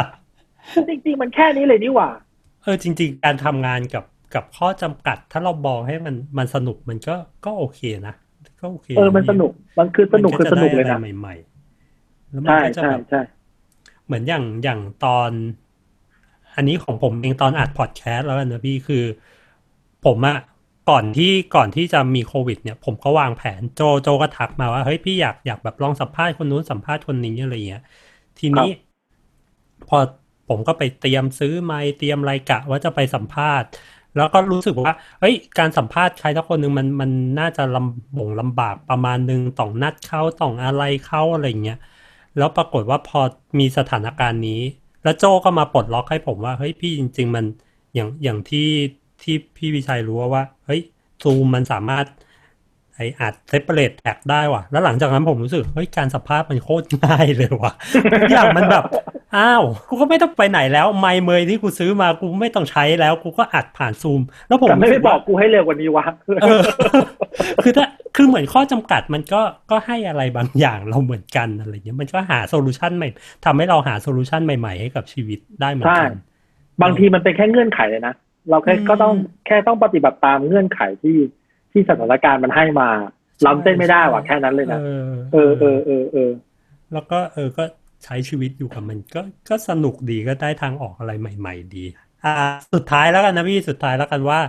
[0.89, 4.05] จริงๆมันแค่นี้เลยนี่หว่าเออจริง ๆ การทำงานกับ
[4.35, 7.15] กับข้อจำกัด ถ้าเราบอกให้มันมันสนุกมันก็
[7.45, 8.15] ก็โอเคนะ
[8.61, 13.21] ก็โอเคเออมันสนุกมันคือสนุกคือสนุกเลยนะมัจได้อะไรใหม่ๆแล้วมันใช่ก็จะใช่แบบใช่
[14.05, 15.31] เหมือนอย่างอย่างตอน
[16.55, 19.03] อันนี้ของผมเองตอนอัดพอดแคสต์แล้วกันนะพี่คือ
[20.05, 20.37] ผมอะ
[20.89, 27.83] ก่อนที่ก่อนที่จะมีโควิด เนี่ย ผมก็วางแผนโจโจก็ทักมาว่าเฮ้ยพี่อยากอยากแบบลองสัมภาษณ์คนนู้นสัมภาษณ์คนนี้อะไรเงี้ย
[28.39, 28.69] ทีนี้
[29.87, 29.97] พอ
[30.49, 33.69] ผมก็ไปเตรียมซื้อไมค์เตรียมอะไรกะว่าจะไปสัมภาษณ์
[34.17, 41.79] แล้วก็รู้สึกว่าเฮ้ยการสัมภาษณ์ใครสักคนหนึ่งมันมันน่าจะลำบงลำบากประมาณหนึ่งต้องนัดเข้าต้องอะไรเข้าอะไรเงี้ย
[42.37, 43.19] แล้วปรากฏว่าพอ
[43.59, 44.61] มีสถานการณ์นี้
[45.03, 47.45] แล้วโจก็มาปลดล็อกให้ผมว่าเฮ้ยพี่จริง ๆ มัน
[47.93, 48.69] อย่างอย่างที่
[49.21, 50.81] ที่พี่วิชัยรู้ว่าเฮ้ย
[51.23, 52.05] ซูมมันสามารถ
[52.95, 57.71] ไออัด separate track ได้ว่ะ แล้วหลังจากนั้นผมรู้สึก เฮ้ย การสัมภาษณ์มันโคตรง่ายเลยว่ะ
[58.13, 58.85] ทุกอย่างมันแบบ
[59.37, 66.05] อ้าว กูก็ไม่ต้องไปไหนแล้ว ไมค์เมยที่กูซื้อมากูไม่ต้องใช้แล้ว กูก็อัดผ่านซูม แล้วผมแต่ไม่รู้ไปสึบว่าอกกูให้เร็วกว่านี้วะ
[66.43, 66.61] เออ
[67.63, 73.09] คือถ้าคือเหมือนข้อจำกัดมันก็ก็ให้อะไรบางอย่างเราเหมือนกันอะไรเงี้ยมันก็หาโซลูชันใหม่
[73.45, 76.29] ทำให้เราหาโซลูชันใหม่ๆให้กับชีวิตได้เหมือนกันใช่
[76.81, 78.13] บางทีมันเป็นแค่เงื่อนไขเลยนะ
[78.49, 79.13] เราแค่อืมก็ต้อง
[79.45, 81.17] แค่ต้องปฏิบัติตามเงื่อนไขที่
[81.71, 82.89] ที่สถานการณ์มันให้มา
[83.45, 85.03] ล้ำเส้นไม่ได้ว่ะแค่นั้นเลยนะเออ
[85.33, 86.31] เออเออเออเออ
[86.93, 87.63] แล้วก็เออก็
[88.03, 91.85] ใช้ชีวิตอยู่กับมันก็ก็สนุกดีก็ได้ทางออกอะไรใหม่ ๆ ดี
[92.23, 92.33] อ่า
[92.73, 94.39] สุดท้ายแล้วกันนะพี่สุดท้ายแล้วกันว่า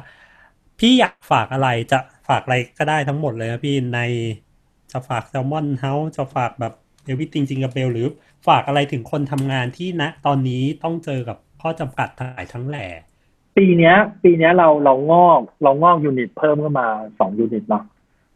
[0.79, 1.99] พี่อยากฝากอะไรจะ
[2.29, 4.01] ฝากอะไรก็ได้ทั้งหมดเลยนะพี่ใน
[4.93, 6.73] จะฝาก Salmon House จะฝากแบบ
[7.05, 8.09] Everything Jingle Bell หรือ
[8.47, 12.87] ฝากอะไรถึงคนทำงานที่ณตอนนี้ต้องเจอกับข้อจำกัดทั้งหลายทั้งแหล่
[13.57, 16.89] ปีเนี้ยปีเนี้ยเราเรางอกเรางอก unit เพิ่มขึ้นมา
[17.19, 17.85] สอง unit เนาะ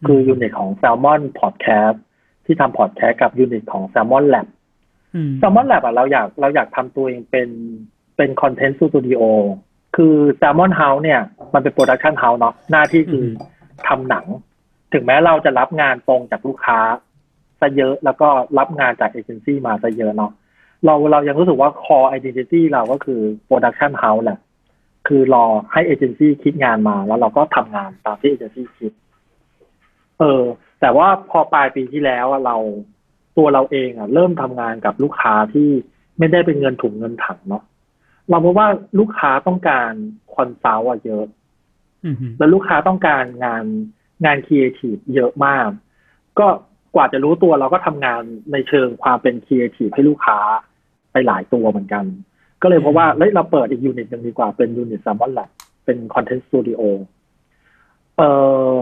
[0.07, 1.97] คือ unit ของ Salmon Podcast
[2.45, 4.47] ที่ทำพอดแคสต์กับ unit ของ Salmon Lab
[5.15, 7.49] อืม Salmon Lab อะเราอยากเราอยากทำตัวเองเป็น
[8.17, 9.23] เป็น content studio
[9.97, 11.21] คือ Salmon House เนี่ย
[11.55, 13.27] มันเป็น production house เนาะหน้าที่คืออ
[13.89, 14.25] ทำหนัง
[14.93, 16.79] ถึงแม้เราจะรับงานตรงจากลูกค้า
[17.61, 20.33] ซะเยอะแล้วก็รับงานจากเอเจนซี่มาซะเยอะเนาะ
[20.85, 24.39] เราเรายังรู้สึกว่า core identity เราก็คือ production house แหละ
[25.09, 28.93] คือรอให้เอเจนซี่คิดงานมาแล้วเราก็ทำงานตามที่เอเจนซี่คิด
[30.19, 30.43] เออ
[30.81, 32.57] แต่ว่าพอปลายปีที่แล้วอะเรา
[33.37, 35.69] ตัวเราเองอะเริ่มทำงานกับลูกค้าที่
[36.19, 37.63] ไม่ได้เป็นเงินถุงเงินถังเนาะ
[38.31, 38.69] เราพบว่า
[38.99, 39.93] ลูกค้าต้องการ
[40.35, 41.27] consult อะเยอะ
[42.05, 43.65] อืมแล้วลูกค้าต้องการงาน
[44.25, 45.69] งานครีเอทีฟเยอะมาก
[46.39, 46.47] ก็
[46.95, 48.23] กว่าจะรู้ตัวเราก็ทำงาน
[48.53, 50.39] ในเชิงความเป็นครีเอทีฟให้ลูกค้า
[51.13, 52.05] ไปหลายตัวเหมือนกัน
[52.63, 55.51] ก็เลยเพราะว่าเฮ้ยเราเปิดอีก unit หนึ่งดีกว่าเป็นยูนิต s ซ l m o n Lab
[55.85, 56.81] เป็น content studio
[58.17, 58.29] เอ่
[58.73, 58.75] อ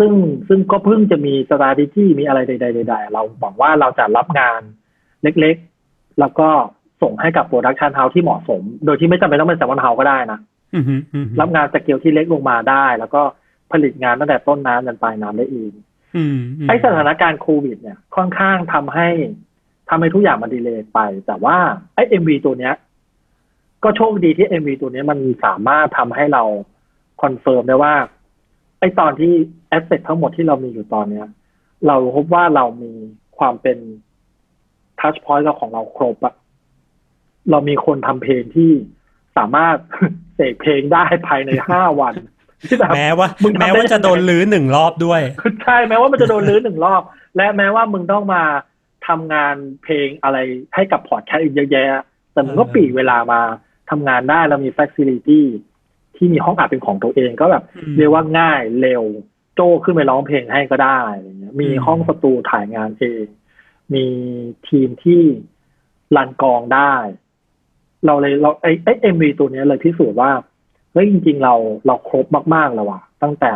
[0.00, 0.12] ซึ่ง
[0.48, 4.60] ซึ่งก็เพิ่งจะมี strategy มีอะไรใดๆใดๆเราหวังว่าเราจะรับงาน
[5.22, 6.48] เล็กๆ แล้วก็
[7.02, 10.38] ส่งให้กับ production house ที่เหมาะสม โดยที่ไม่จำเป็นต้องเป็น Salmon House ก็ได้นะ
[10.74, 13.22] อืมอืมอืมรับงานสเกลที่เล็กลงมาได้ แล้วก็
[13.72, 15.72] ผลิตงานตั้งแต่ต้นน้ำจนปลายน้ำได้เอง
[16.16, 19.08] อืมมไอ้สถานการณ์โควิด เนี่ย ค่อนข้างทำให้
[19.88, 21.56] ทำให้ทุกอย่างมัน delay ไป แต่ว่า
[21.94, 22.74] ไอ้ MV ตัวเนี้ย
[23.84, 26.42] ก็โชคดีที่ MV ตัวเนี้ยมันสามารถทำให้เรา
[27.22, 27.94] confirm ได้ว่า
[28.80, 29.32] ไอ้ตอนที่
[29.68, 31.26] asset ทั้งหมดที่เรามีอยู่ตอนเนี้ย
[31.86, 32.92] เราพบว่าเรามี
[33.38, 33.78] ความเป็น
[35.00, 36.34] touchpoint ของเราครบอะ
[37.50, 38.70] เรามีคนทำเพลงที่
[39.36, 39.76] สามารถ
[40.34, 42.14] เสกเพลงได้ภายในห้าวัน
[42.66, 45.22] ที่แบบแม้ว่ามึงทำได้แม้ว่าจะโดนรื้อหนึ่งรอบด้วย
[45.64, 47.02] ใช่แม้ว่ามันจะโดนรื้อหนึ่งรอบ
[47.36, 48.42] และแม้ว่ามึงต้องมา
[49.08, 50.38] ทำงานเพลงอะไร
[50.74, 52.02] ให้กับพอร์ตแคสต์อีกเยอะแยะ
[52.32, 53.40] แต่มึงก็เออปลีกเวลามา
[53.90, 55.46] ทำงานได้แล้วมี facility
[56.20, 59.02] ที่มีห้องอัดเป็นของตัวเองก็แบบอืมเรียกว่าง่ายเร็ว
[59.54, 63.24] โจขึ้นไปร้องเพลงให้ก็ได้อะไรเงี้ยมีอืมห้องสตูถ่ายงานเอง
[63.94, 64.04] มี
[64.68, 65.22] ทีมที่
[66.16, 66.94] run กองได้
[68.06, 70.30] เราเลยเราไอ้ไอ้ MV ตัวเนี้ยเลยพิสูจน์ว่า
[70.92, 71.54] เฮ้ยจริง ๆ เรา
[71.86, 73.52] เราครบมากๆแล้วว่ะตั้งแต่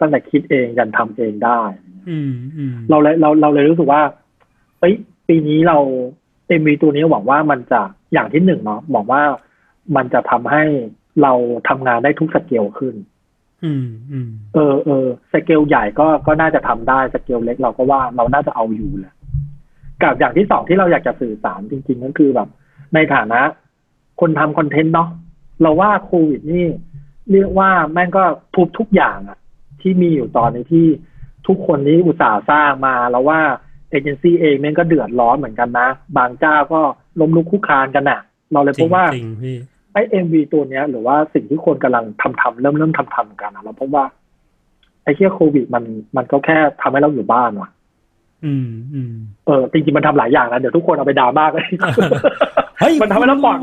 [0.00, 1.60] ตั้งแต่คิดเองยันทำเองได้
[2.10, 4.02] อืมอืมเราเลยเราเราเลยรู้สึกว่า
[4.80, 4.94] เอ้ย
[5.28, 5.78] ปีนี้เรา
[6.48, 7.80] MV ตัวนี้หวังว่ามันจะ
[8.12, 9.22] อย่างที่หนึ่งเนาะหวังว่า
[9.96, 10.64] มันจะทำให้
[11.22, 11.32] เรา
[11.68, 12.94] ทำงานได้ทุกสเกลขึ้น
[13.64, 19.14] อืมอืมเออเออสเกลใหญ่ก็ก็น่าจะทำได้สเกลเล็กเราก็ว่าเราน่าจะเอาอยู่แหละ
[20.02, 22.48] กับอย่างที่สองที่เราอยากจะสื่อสารจริง ๆ ก็คือแบบ
[22.94, 23.40] ในฐานะ
[24.20, 25.08] คนทำคอนเทนต์เนาะ
[25.62, 26.66] เราว่าโควิดนี่
[27.32, 29.38] เรียกว่าแม่งก็ทุบทุกอย่างอะ
[29.80, 30.86] ที่มีอยู่ตอนนี้ที่
[31.46, 33.40] ทุกคนนี้อุตส่าห์สร้างมาแล้วว่า
[33.90, 36.80] เอเจนซี่เองแม่งก็เดือดร้อนเหมือนกันนะ บางเจ้าก็
[37.20, 38.20] ล้มลุกคลุกคลานกันน่ะ
[38.52, 39.56] เราเลยจพริงบว่าจริงพี่
[39.92, 44.04] ไอ้เอ็มวีตัวเนี้ย หรือว่าสิ่งที่คนกำลังทำทำเริ่มเริ่มทำทำกันอะเราพบว่า
[45.02, 45.84] ไอ้เชี่ยโควิดมัน
[46.16, 47.70] มันก็แค่ทำให้เราอยู่บ้านว่ะ
[48.44, 49.12] อืมอืม
[49.46, 51.66] เออจริงๆมันทำหลายอย่างนะเดี๋ยวทุกคนเอาไปด่าบ้างเลย
[52.80, 53.58] เฮ้ยมันทำให้เราปลอด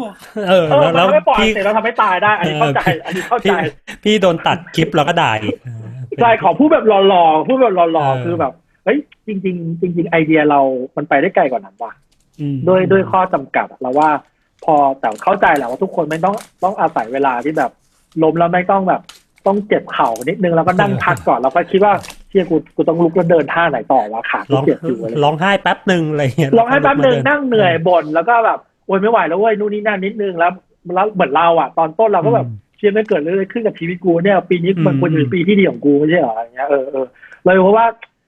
[0.49, 3.55] เออเออมันแล้วทำให้ปล่อยพี่เสร็จแล้วทำให้ตายได้ อันนี้เข้าใจ อันนี้เข้าใจ พี่
[4.03, 5.55] พี่โดนตัดคลิปแล้วก็ด่าอีก
[6.21, 8.53] ใช่ขอพูดแบบหล่อๆพูดแบบหล่อเออๆคือแบบ
[8.85, 8.97] เฮ้ย
[9.27, 10.59] จริง ๆ จริง ๆ ไอเดียเรา
[10.97, 11.91] มันไปได้ไกลกว่านั้นว่ะ
[12.39, 14.09] อืมด้วยด้วยข้อจำกัดอะเราว่า
[14.65, 17.71] พอแต่เข้าใจแหละว่าทุกคนไม่ต้องต้องอาศัยเวลาที่แบบ
[18.23, 19.01] ล้มแล้วไม่ต้องแบบ
[19.47, 21.93] ต้องเจ็บเข่านิดนึงแล้วก็นั่งพักก่อนแล้วก็คิดว่า
[22.29, 30.51] เชี่ยกูกูต้องลุกแล้วเดินท่าไหนต่อวะขาร้กูองเจ็บอยู่อะไรร้องไห้แป๊บหนึ่งอะไรเงี้ยร้องให้แป๊บนึงนั่งเหนื่อยบ่นแล้วก็แบบโอ๊ยไม่ไหวแล้วเว้ยนู่นนี่นั่นนิดนึงแล้ว
[30.95, 32.47] แล้วเหมือนเราอะ ตอนต้นเราก็แบบ
[32.77, 37.05] เชื่อไม่เกิดเรื่องอะไรขึ้นกับชีวิตกูเนี่ย ปีนี้มันอืมควรจะเป็นปีที่ดีของกูไม่ใช่เหรออะไรเงี้ยเออเออ
[37.43, 37.85] เลยเพราะว่า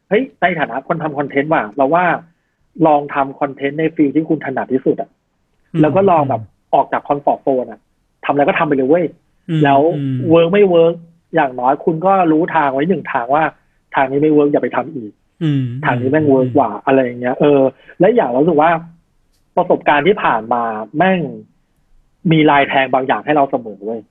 [0.09, 2.03] เฮ้ยในฐานะคนทำคอนเทนต์ว่ะเราว่า
[2.87, 5.09] ลองทำคอนเทนต์ในฟีลที่คุณถนัดที่สุดอะ
[5.81, 6.41] แล้วก็ลองแบบ
[6.73, 7.79] ออกจาก comfort zone อะ
[8.25, 9.05] ทำอะไรก็ทำไปเลยเว้ย
[9.49, 10.93] อืมแล้วอืม work ไม่ work
[11.35, 13.43] อย่างน้อยคุณก็รู้ทางไว้หนึ่งทางว่า
[13.95, 15.11] ทางนี้ไม่ work อย่าไปทำอีก
[15.43, 17.61] อืมทางนี้แม่ง work กว่าอะไรอย่างเงี้ย เออ
[17.99, 18.71] และอย่างเรารู้สึกว่า
[19.57, 20.63] ประสบการณ์ที่ผ่านมา
[20.97, 21.19] แม่ง
[22.31, 24.01] มีลายแทงบางอย่างให้เราเสมอเว้ย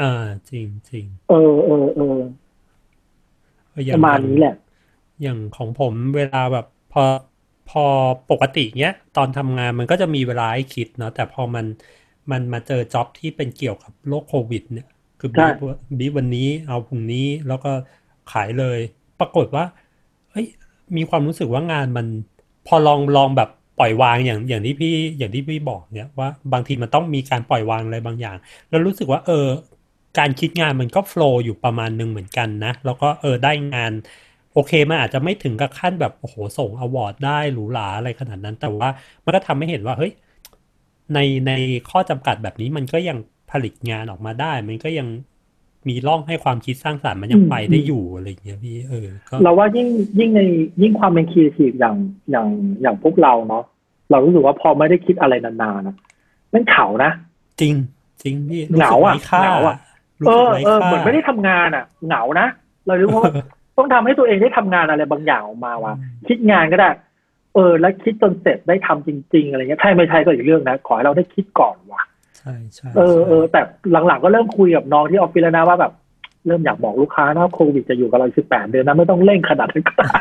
[0.00, 2.18] อ่าจริงจริงเออเออเออ
[3.84, 4.56] อย่ปงระมาณนี้แหละ
[5.22, 7.02] อย่างของผมเวลาแบบพอ
[7.66, 7.84] พอ
[8.30, 11.66] ปกติเนี้ยตอนทำงานมันก็จะมีเวลาให้คิดเนาะแต่พอมัน
[12.30, 14.86] มันมาเจอจ็อบที่เป็นเกี่ยวกับโรคโควิด เนี่ย
[15.18, 15.52] คือใช่บีบ
[15.98, 17.72] บีบวันนี้เอาพรุ่งนี้แล้วก็
[18.32, 18.78] ขายเลย
[19.18, 19.64] ปรากฏว่า
[20.30, 20.46] เฮ้ย
[20.96, 22.06] มีความรู้สึกว่างานมัน
[22.66, 23.48] พอลองลองแบบ
[23.78, 28.36] ปล่อยวางอย่างอย่างที่พี่อย่างที่พี่บอกเนี่ยว่าบางทีมันต้องมีการปล่อยวางอะไรบางอย่าง
[28.70, 29.46] แล้วรู้สึกว่า เออ
[30.18, 33.92] การคิดงานมันก็โฟล์อยู่ประมาณหนึ่งเหมือนกันนะ แล้วก็เออได้งาน
[34.56, 38.88] โอเคมันอาจจะไม่ถึงกับขั้นแบบโอ้โหส่ง award ได้หรูหราอะไรขนาดนั้น แต่ว่า
[39.24, 40.12] มันก็ทำให้เห็นว่าเฮ้ย
[41.14, 41.52] ในใน
[41.90, 43.18] ข้อจำกัดแบบนี้มันก็ยัง
[43.50, 45.08] ผลิตงานออกมาได้ มันก็ยัง
[45.88, 49.88] มีร่องให้ความคิดสร้างสรรค์มันยังอืมไปได้อยู่อะไรอย่างเงี้ยพี่เออก็เราว่ายิ่ง
[50.18, 50.40] ยิ่งใน
[50.82, 51.96] ยิ่งความเป็นครีเอทีฟอย่าง
[52.30, 52.48] อย่าง
[52.82, 53.64] อย่างพวกเราเนาะ
[54.10, 55.96] เรารู้สึกว่าพอไม่ได้คิดอะไรนานๆนะ
[56.54, 57.10] มันเหงานะ
[57.60, 57.74] จริง
[58.22, 59.76] จริงพี่เหงาอะรู้สึกไร้ค่าเหงาอะ
[60.20, 62.46] รู้เอสึกอไร้เออค่าเหมือนไม่ได้ทำงานอะเหงานะ
[62.86, 63.32] เรารู้ว่า
[63.76, 65.94] ต้องทำให้ตัวเองได้ทำงานอะไรบางอย่างออกมาว่ะ
[66.28, 66.90] คิดงานก็ได้
[67.54, 72.02] เออ แล้วคิดจนเสร็จได้ทำจริง ๆ อะไรเงี้ยใช่ไม่ใช่ก็อีกเรื่องนะ ขอให้เราได้คิดก่อนว่ะ
[72.38, 73.60] ใช่ใช่เออเอใช่อแต่
[74.06, 75.92] หลังๆก็เริ่มคุยกับน้องที่ออฟฟิศแล้วนะว่าแบบ
[76.46, 80.18] เริ่มอยากบอกลูกค้านะโควิดจะอยู่กับเราสิบแปดเดือนนะไม่ต้องเร่งขนาดนั้นก็ได้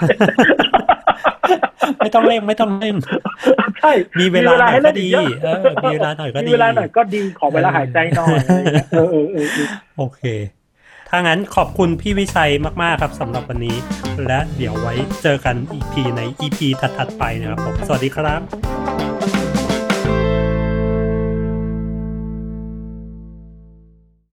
[1.99, 2.95] ไม่ต้องเร่งไม่ต้องเร่ง
[3.79, 10.21] ใช่มีเวลาหน่อยให้ก็เล่นดีอีเยอะเออมีเวลาหน่อยก็ดีมีเวลาหน่อยก็ดีขอเวลาหายใจหน่อยอะไรเงี้ยเออเออเออเออโอเค
[11.09, 12.51] ถ้างั้นขอบคุณพี่วิชัย
[12.81, 13.77] มาก ๆ ครับสำหรับวันนี้
[14.27, 14.93] และเดี๋ยวไว้
[15.23, 19.04] เจอกันอีกทีใน EP ถัด ๆ ไปนะครับผม สวัสดีครับ